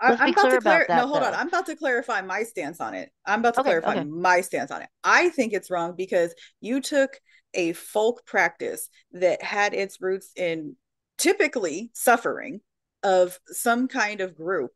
[0.00, 0.96] I, am about to clarify.
[0.96, 1.26] No, hold though.
[1.26, 1.34] on.
[1.34, 3.10] I'm about to clarify my stance on it.
[3.26, 4.04] I'm about to okay, clarify okay.
[4.04, 4.88] my stance on it.
[5.02, 7.18] I think it's wrong because you took
[7.54, 10.76] a folk practice that had its roots in
[11.16, 12.60] typically suffering
[13.02, 14.72] of some kind of group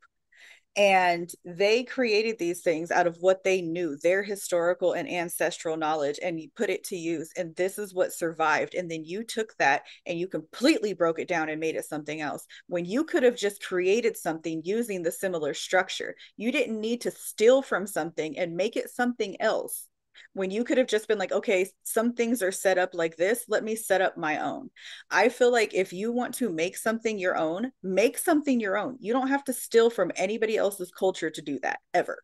[0.75, 6.19] and they created these things out of what they knew their historical and ancestral knowledge
[6.23, 8.73] and you put it to use and this is what survived.
[8.73, 12.21] And then you took that and you completely broke it down and made it something
[12.21, 12.45] else.
[12.67, 17.11] When you could have just created something using the similar structure you didn't need to
[17.11, 19.87] steal from something and make it something else
[20.33, 23.45] when you could have just been like, okay, some things are set up like this.
[23.47, 24.69] Let me set up my own.
[25.09, 28.97] I feel like if you want to make something your own, make something your own.
[28.99, 32.21] You don't have to steal from anybody else's culture to do that ever.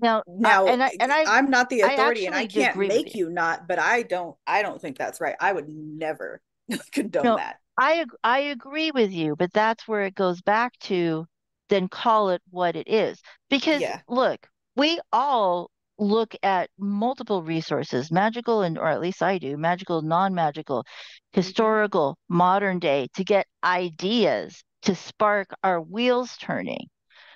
[0.00, 3.14] Now, now, and I, and I, am not the authority, I and I can't make
[3.14, 3.28] you.
[3.28, 3.32] you.
[3.32, 3.66] not.
[3.66, 5.36] But I don't, I don't think that's right.
[5.40, 6.40] I would never
[6.92, 7.56] condone no, that.
[7.78, 11.26] I I agree with you, but that's where it goes back to.
[11.68, 14.00] Then call it what it is, because yeah.
[14.06, 14.46] look,
[14.76, 15.70] we all
[16.02, 21.40] look at multiple resources, magical and or at least I do, magical, non-magical, mm-hmm.
[21.40, 26.88] historical, modern day to get ideas to spark our wheels turning.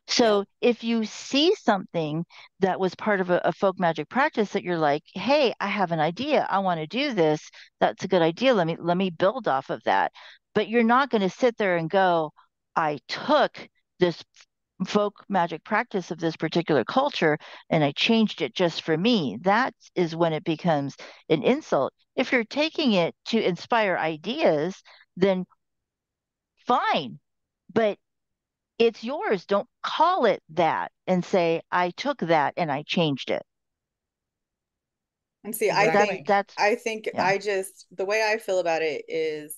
[0.09, 2.25] So if you see something
[2.61, 5.91] that was part of a, a, folk magic practice that you're like, hey, I have
[5.91, 7.41] an idea, I want to do this,
[7.81, 8.55] that's a good idea.
[8.55, 10.13] Let me let me build off of that.
[10.55, 12.33] But you're not going to sit there and go,
[12.77, 14.23] I took this
[14.87, 17.39] folk magic practice of this particular culture
[17.71, 20.97] and I changed it just for me, that is when it becomes
[21.29, 21.93] an insult.
[22.15, 24.83] If you're taking it to inspire ideas,
[25.17, 25.47] then
[26.67, 27.19] fine,
[27.73, 27.99] but
[28.79, 29.47] it's yours.
[29.47, 33.43] Don't call it that and say, I took that and I changed it.
[35.45, 37.25] And see, I that's, think that's I think yeah.
[37.25, 39.57] I just the way I feel about it is,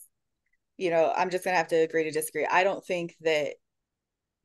[0.77, 2.47] you know, I'm just gonna have to agree to disagree.
[2.47, 3.55] I don't think that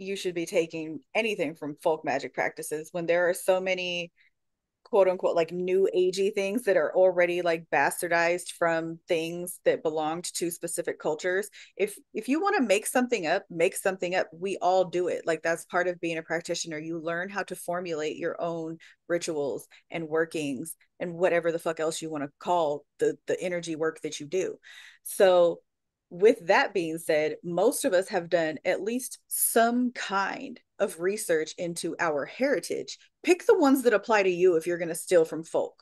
[0.04, 4.12] you should be taking anything from folk magic practices when there are so many
[4.84, 10.26] quote unquote like new agey things that are already like bastardized from things that belonged
[10.36, 11.50] to specific cultures.
[11.76, 14.28] If if you want to make something up make something up.
[14.32, 15.26] We all do it.
[15.26, 16.78] Like that's part of being a practitioner.
[16.78, 22.02] You learn how to formulate your own rituals and workings and whatever the fuck else
[22.02, 24.58] you want to call the the energy work that you do.
[25.04, 25.60] So
[26.14, 31.56] with that being said, most of us have done at least some kind of research
[31.58, 33.00] into our heritage.
[33.24, 35.82] Pick the ones that apply to you if you're going to steal from folk.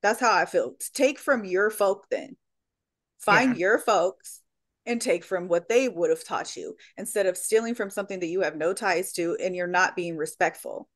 [0.00, 0.74] That's how I feel.
[0.94, 2.36] Take from your folk then.
[3.18, 3.58] Find yeah.
[3.58, 4.42] your folks
[4.86, 8.28] and take from what they would have taught you instead of stealing from something that
[8.28, 10.88] you have no ties to and you're not being respectful.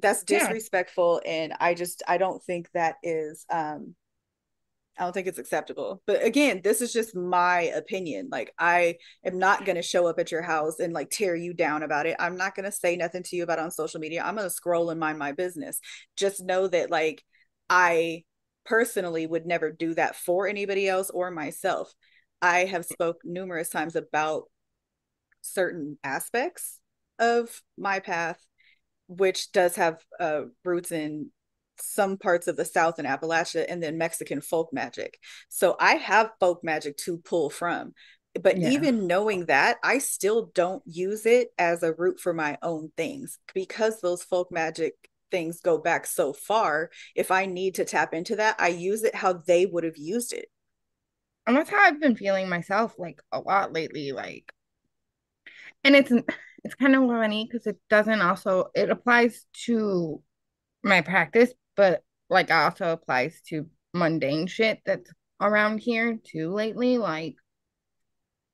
[0.00, 1.32] That's disrespectful yeah.
[1.32, 3.96] and I just I don't think that is um
[4.98, 6.02] I don't think it's acceptable.
[6.06, 8.28] But again, this is just my opinion.
[8.30, 11.52] Like I am not going to show up at your house and like tear you
[11.52, 12.16] down about it.
[12.18, 14.22] I'm not going to say nothing to you about on social media.
[14.24, 15.80] I'm going to scroll and mind my business.
[16.16, 17.22] Just know that like
[17.68, 18.24] I
[18.64, 21.92] personally would never do that for anybody else or myself.
[22.40, 24.44] I have spoke numerous times about
[25.42, 26.80] certain aspects
[27.18, 28.38] of my path
[29.08, 31.30] which does have uh, roots in
[31.80, 35.18] some parts of the South and Appalachia and then Mexican folk magic.
[35.48, 37.92] So I have folk magic to pull from.
[38.40, 38.70] But yeah.
[38.70, 43.38] even knowing that, I still don't use it as a root for my own things
[43.54, 44.94] because those folk magic
[45.30, 46.90] things go back so far.
[47.14, 50.32] If I need to tap into that, I use it how they would have used
[50.32, 50.48] it.
[51.46, 54.12] And that's how I've been feeling myself like a lot lately.
[54.12, 54.52] Like,
[55.84, 56.12] and it's
[56.64, 60.20] it's kind of funny because it doesn't also it applies to
[60.82, 65.10] my practice, but like also applies to mundane shit that's
[65.40, 66.98] around here too lately.
[66.98, 67.36] Like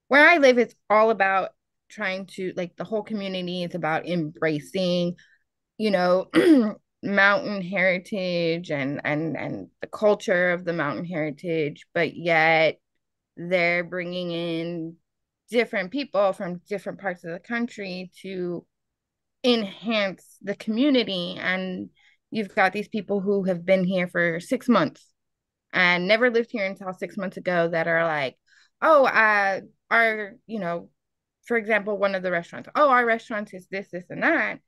[0.09, 1.51] where I live, it's all about
[1.89, 5.17] trying to like the whole community is about embracing,
[5.79, 6.29] you know,
[7.03, 12.79] mountain heritage and and and the culture of the mountain heritage, but yet
[13.37, 14.97] they're bringing in
[15.51, 18.65] different people from different parts of the country to
[19.45, 21.91] enhance the community and
[22.33, 25.07] you've got these people who have been here for six months
[25.73, 28.37] and never lived here until six months ago that are like,
[28.81, 30.89] oh, uh, our, you know,
[31.45, 34.61] for example, one of the restaurants, oh, our restaurant is this, this, and that.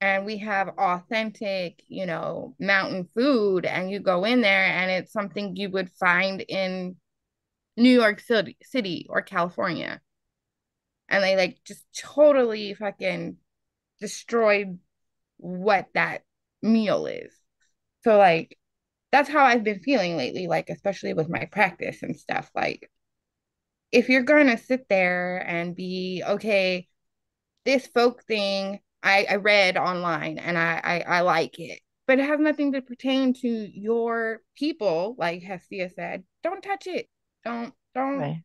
[0.00, 3.66] And we have authentic, you know, mountain food.
[3.66, 6.96] And you go in there and it's something you would find in
[7.76, 10.00] New York City, City or California.
[11.10, 13.36] And they like just totally fucking
[14.00, 14.78] destroyed
[15.36, 16.22] what that
[16.62, 17.32] meal is.
[18.04, 18.56] So like
[19.12, 22.50] that's how I've been feeling lately, like especially with my practice and stuff.
[22.54, 22.90] Like
[23.92, 26.88] if you're gonna sit there and be okay,
[27.64, 32.26] this folk thing I, I read online and I, I I like it, but it
[32.26, 36.24] has nothing to pertain to your people, like Hestia said.
[36.42, 37.08] Don't touch it.
[37.44, 38.42] Don't don't right.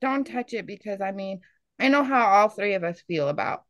[0.00, 1.40] don't touch it because I mean
[1.78, 3.64] I know how all three of us feel about,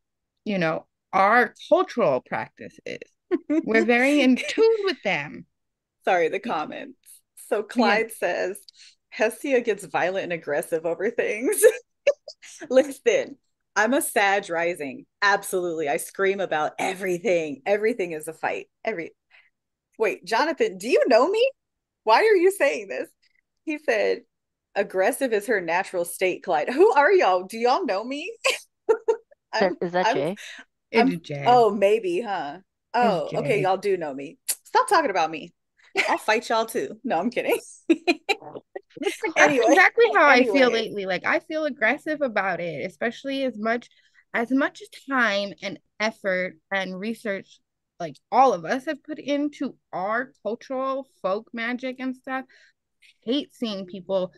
[0.45, 3.01] you know, our cultural practices.
[3.49, 5.47] We're very in tune with them.
[6.05, 6.99] Sorry, the comments.
[7.49, 8.15] So Clyde yeah.
[8.19, 8.59] says
[9.11, 11.63] Hestia gets violent and aggressive over things.
[12.71, 13.37] Listen,
[13.77, 15.07] I'm a Sag rising.
[15.21, 15.89] Absolutely.
[15.89, 17.63] I scream about everything.
[17.67, 18.67] Everything is a fight.
[18.85, 19.13] Every
[19.99, 21.49] wait, Jonathan, do you know me?
[22.05, 23.09] Why are you saying this?
[23.65, 24.23] He said,
[24.75, 26.69] aggressive is her natural state, Clyde.
[26.69, 27.45] Who are y'all?
[27.45, 28.35] Do y'all know me?
[29.81, 30.37] is that Jay?
[30.95, 31.45] I'm, Jay.
[31.47, 32.59] Oh, maybe, huh?
[32.95, 33.63] Oh, okay.
[33.63, 34.39] Y'all do know me.
[34.65, 35.53] Stop talking about me.
[36.09, 36.99] I'll fight y'all too.
[37.05, 37.59] No, I'm kidding.
[39.37, 40.51] anyway, exactly how anyway.
[40.51, 41.07] I feel lately.
[41.07, 43.89] Like I feel aggressive about it, especially as much
[44.35, 47.61] as much time and effort and research
[48.03, 52.45] like all of us have put into our cultural folk magic and stuff.
[52.49, 54.33] I hate seeing people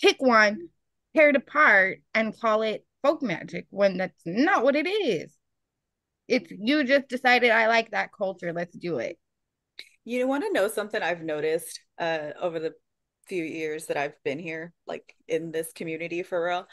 [0.00, 0.68] pick one,
[1.14, 5.32] tear it apart, and call it folk magic when that's not what it is.
[6.28, 8.52] It's you just decided I like that culture.
[8.52, 9.18] Let's do it.
[10.04, 12.74] You want to know something I've noticed uh, over the
[13.26, 16.66] few years that I've been here, like in this community for real.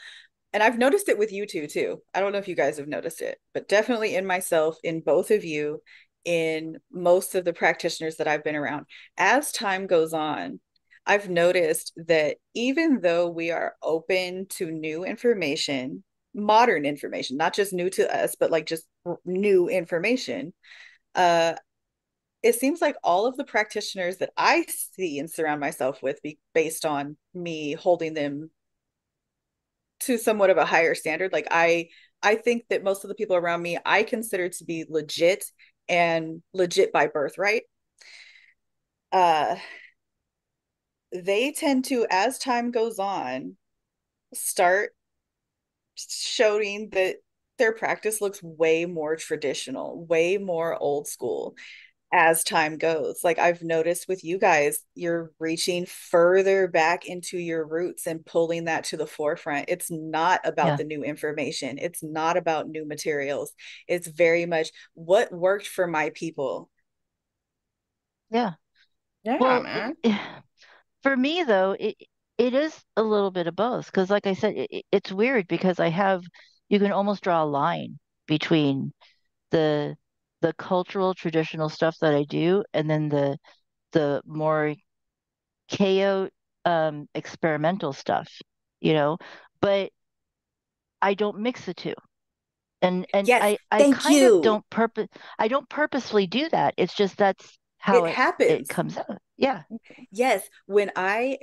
[0.52, 2.02] And I've noticed it with you two too.
[2.14, 5.30] I don't know if you guys have noticed it, but definitely in myself, in both
[5.30, 5.82] of you,
[6.24, 8.86] in most of the practitioners that I've been around.
[9.16, 10.60] As time goes on,
[11.06, 16.02] I've noticed that even though we are open to new information,
[16.34, 18.84] modern information, not just new to us, but like just
[19.24, 20.52] new information,
[21.14, 21.54] uh,
[22.42, 26.38] it seems like all of the practitioners that I see and surround myself with, be
[26.54, 28.50] based on me holding them
[30.00, 31.32] to somewhat of a higher standard.
[31.32, 31.88] Like I,
[32.22, 35.44] I think that most of the people around me, I consider to be legit
[35.88, 37.62] and legit by birthright.
[39.12, 39.56] Uh,
[41.12, 43.56] they tend to, as time goes on,
[44.34, 44.90] start
[45.94, 47.16] showing that
[47.58, 51.54] their practice looks way more traditional, way more old school
[52.12, 53.20] as time goes.
[53.24, 58.64] Like I've noticed with you guys, you're reaching further back into your roots and pulling
[58.64, 59.66] that to the forefront.
[59.68, 60.76] It's not about yeah.
[60.76, 63.52] the new information, it's not about new materials.
[63.88, 66.70] It's very much what worked for my people.
[68.30, 68.52] Yeah.
[69.24, 69.96] Yeah, well, man.
[71.02, 71.96] For me though, it
[72.38, 75.80] it is a little bit of both because like I said, it, it's weird because
[75.80, 76.24] I have
[76.68, 78.92] you can almost draw a line between
[79.50, 79.96] the
[80.42, 83.38] the cultural traditional stuff that I do and then the
[83.92, 84.74] the more
[85.70, 86.28] KO
[86.64, 88.28] um, experimental stuff,
[88.80, 89.18] you know,
[89.60, 89.90] but
[91.00, 91.94] I don't mix the two.
[92.82, 94.36] And and yes, I, I kind you.
[94.36, 96.74] of don't purpose I don't purposely do that.
[96.76, 98.50] It's just that's how it, it happens.
[98.50, 99.18] It comes out.
[99.36, 99.62] Yeah.
[100.12, 100.48] Yes.
[100.66, 101.38] When I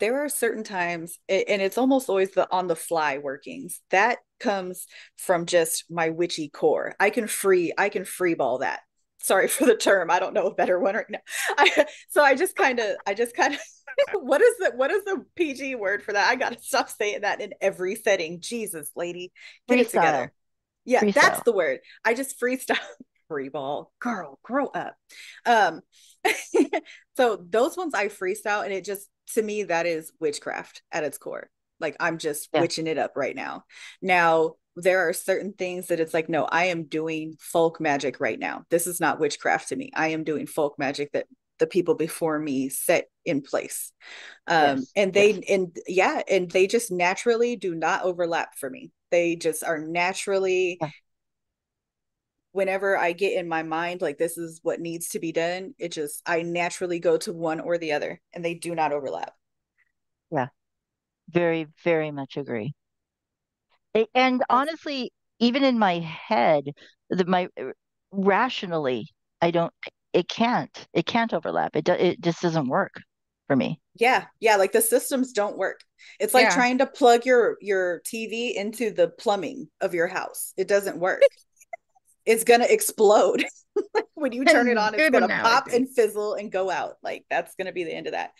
[0.00, 4.86] there are certain times and it's almost always the on the fly workings that comes
[5.16, 6.94] from just my witchy core.
[7.00, 8.80] I can free i can free ball that.
[9.18, 10.10] Sorry for the term.
[10.10, 11.18] I don't know a better one right now.
[11.58, 13.60] I, so i just kind of i just kind of
[14.22, 16.28] what is the what is the pg word for that?
[16.28, 18.40] I gotta stop saying that in every setting.
[18.40, 19.32] Jesus lady
[19.68, 19.80] get freestyle.
[19.80, 20.32] it together.
[20.84, 21.14] Yeah freestyle.
[21.14, 21.80] that's the word.
[22.04, 22.78] I just freestyle.
[23.28, 24.94] Free ball girl grow up.
[25.44, 25.80] Um
[27.16, 31.18] so those ones i freestyle and it just to me that is witchcraft at its
[31.18, 32.60] core like i'm just yeah.
[32.60, 33.64] witching it up right now
[34.00, 38.38] now there are certain things that it's like no i am doing folk magic right
[38.38, 41.26] now this is not witchcraft to me i am doing folk magic that
[41.58, 43.92] the people before me set in place
[44.46, 44.92] um yes.
[44.94, 45.44] and they yes.
[45.48, 50.76] and yeah and they just naturally do not overlap for me they just are naturally
[50.80, 50.90] yeah.
[52.52, 55.92] whenever i get in my mind like this is what needs to be done it
[55.92, 59.32] just i naturally go to one or the other and they do not overlap
[60.30, 60.48] yeah
[61.28, 62.74] very, very much agree.
[64.14, 66.64] And honestly, even in my head,
[67.10, 67.72] the, my uh,
[68.10, 69.08] rationally,
[69.40, 69.72] I don't.
[70.12, 70.86] It can't.
[70.92, 71.76] It can't overlap.
[71.76, 72.92] It do, it just doesn't work.
[73.46, 73.80] for me.
[73.94, 75.80] Yeah, yeah, like the systems don't work.
[76.20, 76.54] It's like yeah.
[76.54, 80.52] trying to plug your your TV into the plumbing of your house.
[80.56, 81.22] It doesn't work.
[82.26, 83.44] it's gonna explode
[84.14, 84.94] when you turn it on.
[84.94, 86.94] It's gonna pop and fizzle and go out.
[87.02, 88.32] Like that's gonna be the end of that.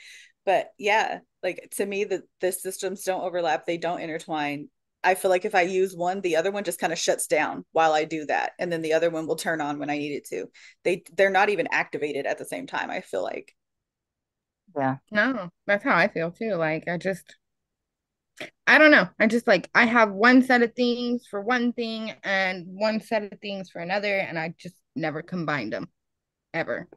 [0.46, 3.66] But yeah, like to me, the the systems don't overlap.
[3.66, 4.70] They don't intertwine.
[5.04, 7.64] I feel like if I use one, the other one just kind of shuts down
[7.72, 10.12] while I do that, and then the other one will turn on when I need
[10.14, 10.46] it to.
[10.84, 12.90] They they're not even activated at the same time.
[12.90, 13.54] I feel like.
[14.76, 14.96] Yeah.
[15.10, 16.54] No, that's how I feel too.
[16.54, 17.36] Like I just
[18.66, 19.08] I don't know.
[19.18, 23.32] I just like I have one set of things for one thing and one set
[23.32, 25.88] of things for another, and I just never combined them
[26.54, 26.88] ever.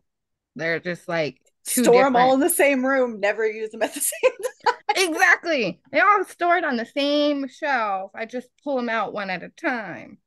[0.55, 2.13] They're just like store different.
[2.13, 4.31] them all in the same room, never use them at the same
[4.65, 4.75] time.
[4.95, 5.79] exactly.
[5.91, 8.11] They all stored on the same shelf.
[8.15, 10.19] I just pull them out one at a time.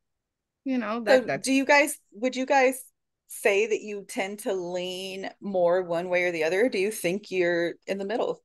[0.64, 2.80] You know, that, so do you guys would you guys
[3.26, 6.68] say that you tend to lean more one way or the other?
[6.68, 8.40] do you think you're in the middle?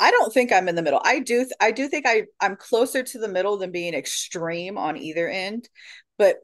[0.00, 1.00] I don't think I'm in the middle.
[1.04, 4.96] I do I do think I I'm closer to the middle than being extreme on
[4.96, 5.68] either end,
[6.18, 6.38] but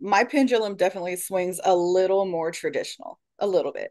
[0.00, 3.90] my pendulum definitely swings a little more traditional, a little bit.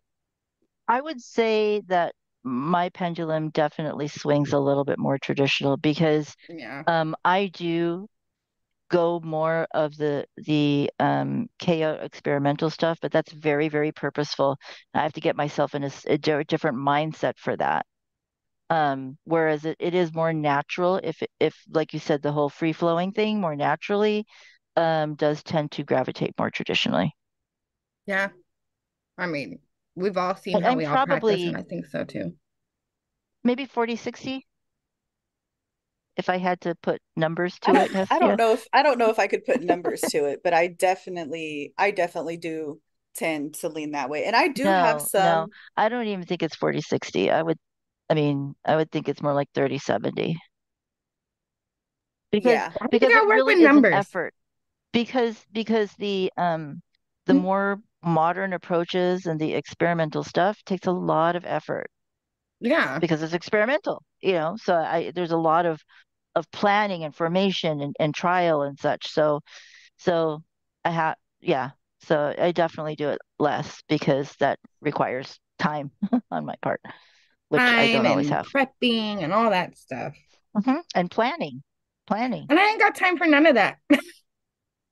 [0.88, 2.14] I would say that
[2.44, 6.84] my pendulum definitely swings a little bit more traditional because yeah.
[6.88, 8.08] um I do
[8.90, 14.58] go more of the the um KO experimental stuff, but that's very very purposeful.
[14.94, 17.86] I have to get myself in a, a different mindset for that
[18.70, 22.74] um whereas it, it is more natural if if like you said the whole free
[22.74, 24.26] flowing thing more naturally
[24.78, 27.14] um does tend to gravitate more traditionally
[28.06, 28.30] yeah
[29.18, 29.60] i mean
[29.98, 32.34] we've all seen how I'm we all practice and i think so too
[33.44, 34.46] maybe 40 60
[36.16, 38.36] if i had to put numbers to I it i don't yeah.
[38.36, 41.74] know if i don't know if i could put numbers to it but i definitely
[41.78, 42.80] i definitely do
[43.16, 46.24] tend to lean that way and i do no, have some no, i don't even
[46.26, 47.58] think it's 40 60 i would
[48.10, 50.38] I mean, I would think it's more like 30 70.
[52.32, 52.72] Because yeah.
[52.92, 53.94] because it really is numbers.
[53.94, 54.34] an effort.
[54.94, 56.82] Because because the um
[57.26, 57.42] the mm-hmm.
[57.42, 61.90] more modern approaches and the experimental stuff takes a lot of effort.
[62.60, 63.00] Yeah.
[63.00, 64.58] Because it's experimental, you know.
[64.62, 65.82] So I there's a lot of
[66.36, 69.12] of planning and formation and, and trial and such.
[69.12, 69.42] So
[69.98, 70.44] so
[70.84, 71.72] I have yeah.
[72.02, 75.92] So I definitely do it less because that requires time
[76.32, 76.82] on my part
[77.50, 78.48] which I don't always have.
[78.48, 80.16] Prepping and all that stuff.
[80.56, 80.78] Mm-hmm.
[80.96, 81.64] And planning.
[82.06, 82.48] Planning.
[82.50, 83.78] And I ain't got time for none of that.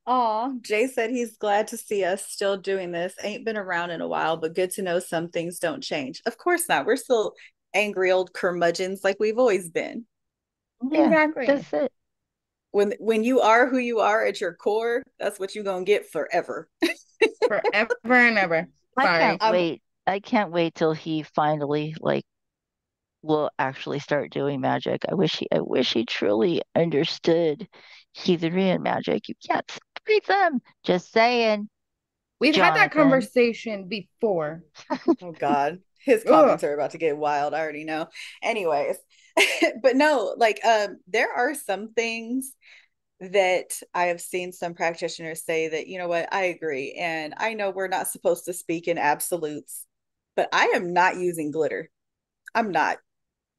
[0.08, 3.16] Oh, Jay said he's glad to see us still doing this.
[3.24, 6.22] Ain't been around in a while, but good to know some things don't change.
[6.26, 6.86] Of course not.
[6.86, 7.34] We're still
[7.74, 10.06] angry old curmudgeons like we've always been.
[10.91, 11.45] Yeah, exactly.
[11.47, 11.91] That's it.
[12.72, 16.12] When when you are who you are at your core, that's what you're gonna get
[16.12, 16.70] forever.
[17.47, 18.68] forever and ever.
[18.99, 19.08] Sorry.
[19.08, 19.82] I can't um, wait.
[20.06, 22.26] I can't wait till he finally like
[23.24, 25.03] will actually start doing magic.
[25.10, 27.68] I wish he I wish he truly understood
[28.14, 29.30] heathenry and magic.
[29.30, 29.70] You can't
[30.06, 30.62] separate them.
[30.84, 31.70] Just saying.
[32.39, 32.82] We've Jonathan.
[32.82, 34.64] had that conversation before.
[35.22, 35.80] oh God.
[35.99, 36.70] His comments Ugh.
[36.70, 37.53] are about to get wild.
[37.53, 38.08] I already know.
[38.41, 38.97] Anyways.
[39.82, 42.53] but no, like um there are some things
[43.20, 46.93] that I have seen some practitioners say that, you know what, I agree.
[46.93, 49.86] And I know we're not supposed to speak in absolutes,
[50.36, 51.89] but I am not using glitter.
[52.53, 52.97] I'm not.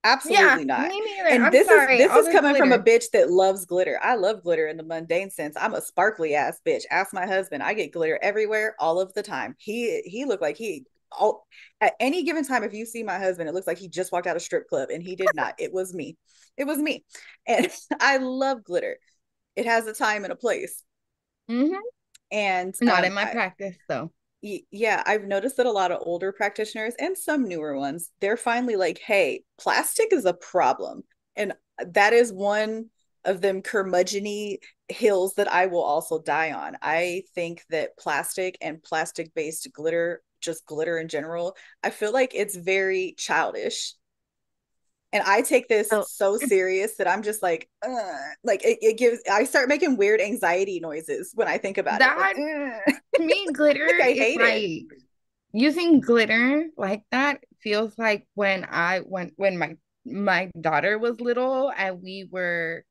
[0.06, 0.88] Absolutely yeah, not.
[0.88, 1.28] Me neither.
[1.28, 1.98] And I'm this sorry.
[1.98, 2.58] is this is coming glitter.
[2.58, 3.98] from a bitch that loves glitter.
[4.00, 5.56] I love glitter in the mundane sense.
[5.58, 6.82] I'm a sparkly ass bitch.
[6.90, 7.64] Ask my husband.
[7.64, 9.56] I get glitter everywhere, all of the time.
[9.58, 11.46] He he looked like he all
[11.80, 12.62] at any given time.
[12.62, 14.90] If you see my husband, it looks like he just walked out of strip club,
[14.90, 15.54] and he did not.
[15.58, 16.16] it was me.
[16.56, 17.04] It was me.
[17.46, 17.68] And
[18.00, 18.98] I love glitter.
[19.56, 20.84] It has a time and a place.
[21.50, 21.80] Mm-hmm.
[22.30, 26.02] And not um, in my I, practice though yeah, I've noticed that a lot of
[26.02, 31.02] older practitioners and some newer ones, they're finally like, hey, plastic is a problem.
[31.34, 32.90] And uh, that is one
[33.24, 34.58] of them curmudgeony
[34.88, 36.76] hills that I will also die on.
[36.80, 42.32] I think that plastic and plastic based glitter, just glitter in general, I feel like
[42.34, 43.94] it's very childish
[45.12, 46.04] and I take this oh.
[46.06, 47.68] so serious that I'm just like,
[48.44, 49.20] like it, it, gives.
[49.30, 52.82] I start making weird anxiety noises when I think about that, it.
[52.86, 55.02] Like, to me, glitter like I hate like it.
[55.52, 61.72] using glitter like that feels like when I when when my my daughter was little
[61.76, 62.84] and we were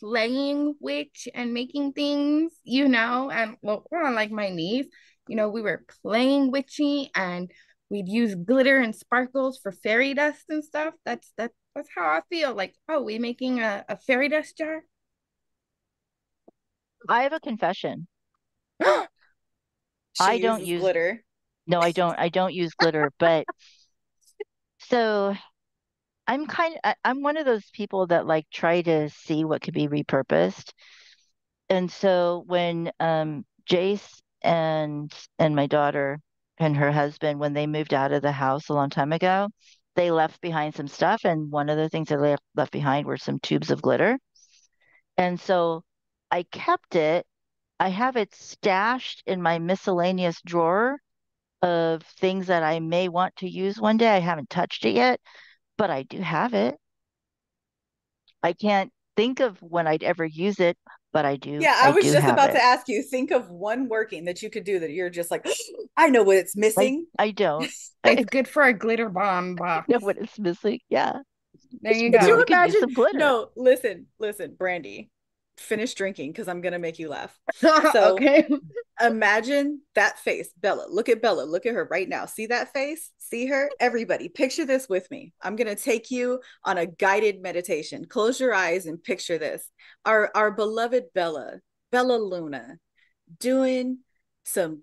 [0.00, 4.86] playing witch and making things, you know, and well, like my niece,
[5.28, 7.50] you know, we were playing witchy and
[7.90, 10.94] we'd use glitter and sparkles for fairy dust and stuff.
[11.04, 12.54] That's that's that's how I feel.
[12.54, 14.82] Like, oh, we making a, a fairy dust jar?
[17.08, 18.06] I have a confession.
[20.20, 21.22] I don't use glitter.
[21.66, 22.18] No, I don't.
[22.18, 23.46] I don't use glitter, but
[24.78, 25.34] So
[26.26, 29.74] I'm kind of I'm one of those people that like try to see what could
[29.74, 30.72] be repurposed.
[31.68, 34.08] And so when um Jace
[34.42, 36.20] and and my daughter
[36.58, 39.48] and her husband when they moved out of the house a long time ago,
[39.96, 43.16] they left behind some stuff and one of the things that they left, behind were
[43.16, 44.18] some tubes of glitter.
[45.16, 45.84] And so
[46.30, 47.26] I kept it.
[47.78, 50.98] I have it stashed in my miscellaneous drawer
[51.62, 54.08] of things that I may want to use one day.
[54.08, 55.20] I haven't touched it yet,
[55.78, 56.76] but I do have it.
[58.42, 60.76] I can't think of when I'd ever use it,
[61.14, 61.58] but I do.
[61.60, 62.54] Yeah, I, I was just about it.
[62.54, 63.00] to ask you.
[63.00, 65.46] Think of one working that you could do that you're just like,
[65.96, 67.06] I know what it's missing.
[67.16, 67.70] I, I don't.
[68.04, 69.86] it's good for a glitter bomb box.
[69.88, 70.80] I know what it's missing.
[70.90, 71.20] Yeah.
[71.80, 72.18] There you go.
[72.18, 72.94] Could you imagine?
[73.14, 75.08] No, listen, listen, Brandi
[75.58, 77.38] finish drinking because I'm gonna make you laugh.
[77.92, 78.48] So okay.
[79.00, 80.86] imagine that face, Bela.
[80.88, 81.42] Look at Bela.
[81.42, 82.26] Look at her right now.
[82.26, 83.10] See that face?
[83.18, 83.70] See her?
[83.80, 85.32] Everybody, picture this with me.
[85.42, 88.04] I'm gonna take you on a guided meditation.
[88.06, 89.68] Close your eyes and picture this.
[90.04, 91.60] Our our beloved Bela,
[91.92, 92.78] Bela Luna,
[93.38, 93.98] doing
[94.44, 94.82] some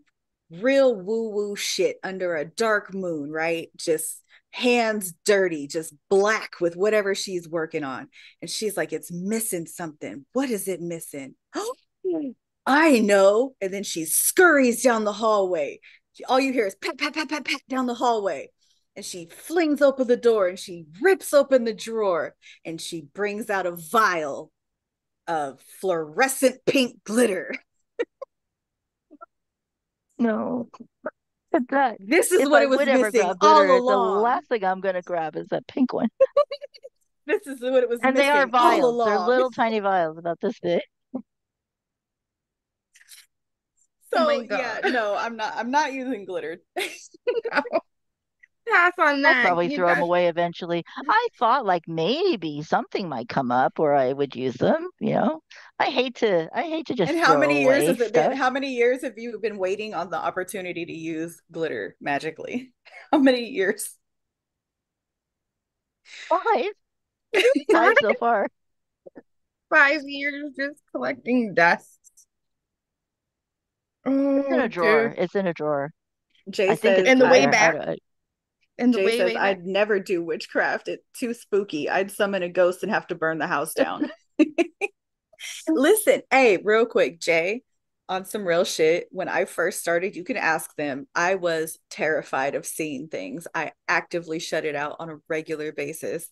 [0.49, 3.69] real woo-woo shit under a dark moon, right?
[3.77, 4.20] Just
[4.51, 8.07] hands dirty, just black with whatever she's working on.
[8.41, 10.25] And she's like, it's missing something.
[10.33, 11.35] What is it missing?
[11.55, 11.73] Oh,
[12.65, 13.55] I know.
[13.61, 15.79] And then she scurries down the hallway.
[16.27, 18.49] All you hear is pat, pat, pat, pat, pat down the hallway.
[18.95, 22.35] And she flings open the door and she rips open the drawer
[22.65, 24.51] and she brings out a vial
[25.27, 27.55] of fluorescent pink glitter.
[30.19, 30.69] no
[31.69, 31.97] that.
[31.99, 34.15] This is what I it was missing all glitter, along.
[34.15, 36.09] The last thing I'm going to grab is that pink one.
[37.27, 39.05] this is what it was missing and they are vials.
[39.05, 40.81] They're little tiny vials about this big.
[44.13, 45.53] So oh yeah, no, I'm not.
[45.55, 46.61] I'm not using glitter.
[46.77, 47.61] no
[48.67, 49.37] pass on that.
[49.37, 49.97] I'll probably you throw guys...
[49.97, 50.83] them away eventually.
[51.09, 54.89] I thought like maybe something might come up where I would use them.
[54.99, 55.41] You know,
[55.79, 56.49] I hate to.
[56.53, 57.11] I hate to just.
[57.11, 58.33] And how many years has it been?
[58.33, 62.73] How many years have you been waiting on the opportunity to use glitter magically?
[63.11, 63.97] How many years?
[66.03, 66.71] Five.
[67.71, 68.47] Five so far.
[69.69, 71.99] Five years just collecting dust.
[74.05, 75.09] Oh, it's in a drawer.
[75.09, 75.19] Dude.
[75.19, 75.91] It's in a drawer.
[76.49, 77.97] Jason, says, in the way back.
[78.81, 80.87] And Jay says, I'd never do witchcraft.
[80.87, 81.89] It's too spooky.
[81.89, 84.09] I'd summon a ghost and have to burn the house down.
[85.67, 87.63] Listen, hey, real quick, Jay,
[88.09, 91.07] on some real shit, when I first started, you can ask them.
[91.15, 93.47] I was terrified of seeing things.
[93.55, 96.27] I actively shut it out on a regular basis.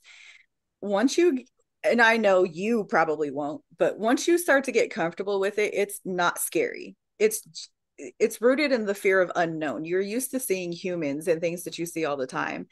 [0.82, 1.46] Once you,
[1.84, 5.74] and I know you probably won't, but once you start to get comfortable with it,
[5.74, 6.98] it's not scary.
[7.18, 7.70] It's
[8.20, 9.86] it's rooted in the fear of unknown.
[9.86, 12.68] You're used to seeing humans and things that you see all the time.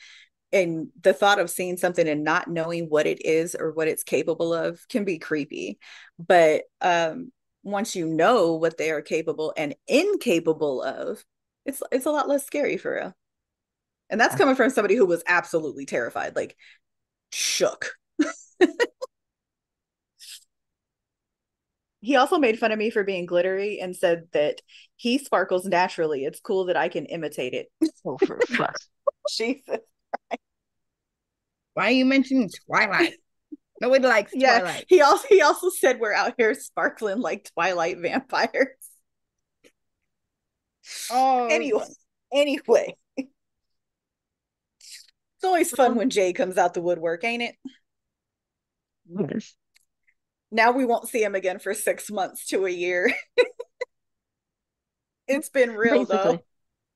[0.53, 4.03] And the thought of seeing something and not knowing what it is or what it's
[4.03, 5.78] capable of can be creepy.
[6.17, 7.32] But um,
[7.63, 11.23] once you know what they are capable and incapable of,
[11.65, 13.13] it's it's a lot less scary for real.
[14.09, 16.55] And that's coming from somebody who was absolutely terrified, like
[17.32, 17.91] shook.
[22.08, 24.62] he also made fun of me for being glittery and said that
[24.95, 26.24] he sparkles naturally.
[26.24, 27.68] It's cool that I can imitate it.
[28.05, 28.78] Oh, for fuck.
[29.30, 29.80] Jesus.
[31.74, 33.16] Why are you mentioning Twilight?
[33.82, 34.86] Nobody likes yeah, Twilight.
[34.88, 38.68] He also he also said we're out here sparkling like Twilight vampires.
[41.12, 41.84] Oh anyway.
[42.32, 42.95] Anyway.
[43.18, 43.28] It's
[45.43, 45.95] always fun oh.
[45.95, 47.55] when Jay comes out the woodwork, ain't it?
[49.10, 49.53] Yes
[50.51, 53.13] now we won't see him again for six months to a year.
[55.27, 56.43] it's been real Basically.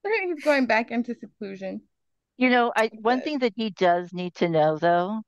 [0.04, 0.12] though.
[0.34, 1.82] He's going back into seclusion.
[2.38, 5.22] You know, I one thing that he does need to know though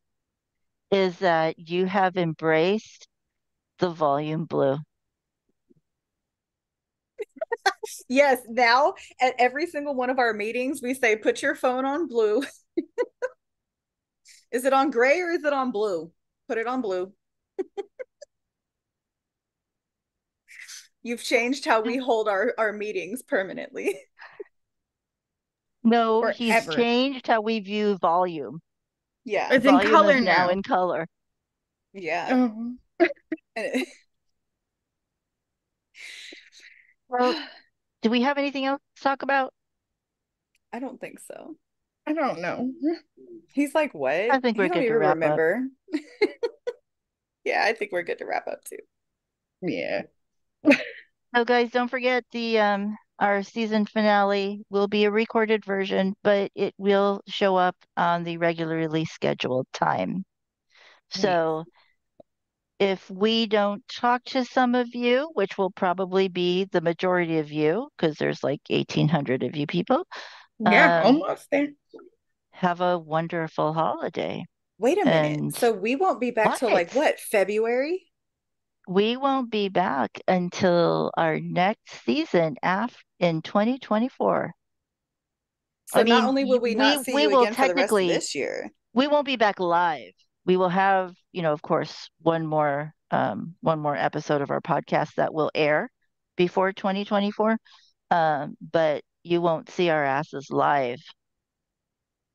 [0.91, 3.07] is that you have embraced
[3.79, 4.77] the volume blue.
[8.09, 12.07] yes, now at every single one of our meetings, we say, put your phone on
[12.07, 12.43] blue.
[14.51, 16.11] is it on gray or is it on blue?
[16.47, 17.11] Put it on blue.
[21.03, 23.99] You've changed how we hold our, our meetings permanently.
[25.83, 26.33] No, Forever.
[26.37, 28.61] he's changed how we view volume.
[29.25, 29.49] Yeah.
[29.51, 30.45] It's volume in color now.
[30.45, 30.49] now.
[30.49, 31.07] in color.
[31.93, 32.49] Yeah.
[33.55, 33.83] Uh-huh.
[37.07, 37.47] well,
[38.01, 39.53] do we have anything else to talk about?
[40.71, 41.55] I don't think so.
[42.07, 42.71] I don't know.
[43.53, 44.13] He's like, what?
[44.13, 45.67] I think we're good to wrap remember.
[45.93, 46.01] up.
[47.45, 48.77] yeah, I think we're good to wrap up too.
[49.61, 50.03] Yeah.
[51.35, 56.51] So guys, don't forget the um our season finale will be a recorded version, but
[56.55, 60.25] it will show up on the regularly scheduled time.
[61.09, 61.65] So
[62.79, 67.51] if we don't talk to some of you, which will probably be the majority of
[67.51, 70.05] you, because there's like 1,800 of you people.
[70.59, 71.69] Yeah, um, almost there.
[72.51, 74.45] Have a wonderful holiday.
[74.77, 75.39] Wait a minute.
[75.39, 78.05] And so we won't be back till like what, February?
[78.87, 84.51] We won't be back until our next season af- in 2024.
[85.85, 87.93] So I not only will we, we not see we you again for the rest
[87.93, 90.13] of this year, we won't be back live
[90.45, 94.61] we will have, you know, of course, one more um, one more episode of our
[94.61, 95.89] podcast that will air
[96.35, 97.57] before 2024.
[98.09, 100.99] Um, but you won't see our asses live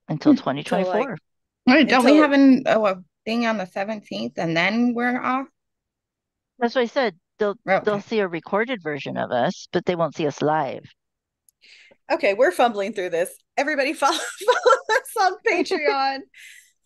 [0.08, 0.84] until 2024.
[0.84, 0.84] Hmm.
[0.84, 1.18] So like,
[1.66, 2.14] Wait, don't until...
[2.14, 5.48] we have an, oh, a thing on the 17th and then we're off?
[6.58, 7.16] That's what I said.
[7.38, 7.80] They'll okay.
[7.84, 10.84] they'll see a recorded version of us, but they won't see us live.
[12.10, 13.30] Okay, we're fumbling through this.
[13.56, 16.20] Everybody follow, follow us on Patreon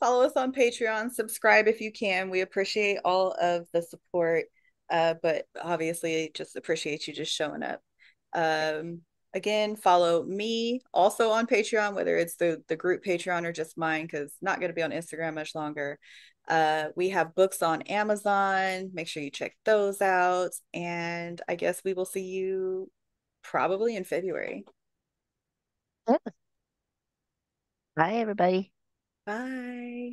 [0.02, 2.28] follow us on Patreon, subscribe if you can.
[2.28, 4.46] We appreciate all of the support,
[4.90, 7.80] uh, but obviously just appreciate you just showing up.
[8.32, 9.02] Um,
[9.32, 14.02] again, follow me also on Patreon, whether it's the the group Patreon or just mine,
[14.02, 16.00] because not going to be on Instagram much longer.
[16.48, 18.90] Uh, we have books on Amazon.
[18.92, 20.50] Make sure you check those out.
[20.74, 22.90] And I guess we will see you
[23.42, 24.64] probably in February.
[27.96, 28.72] Bye, everybody.
[29.26, 30.10] Bye.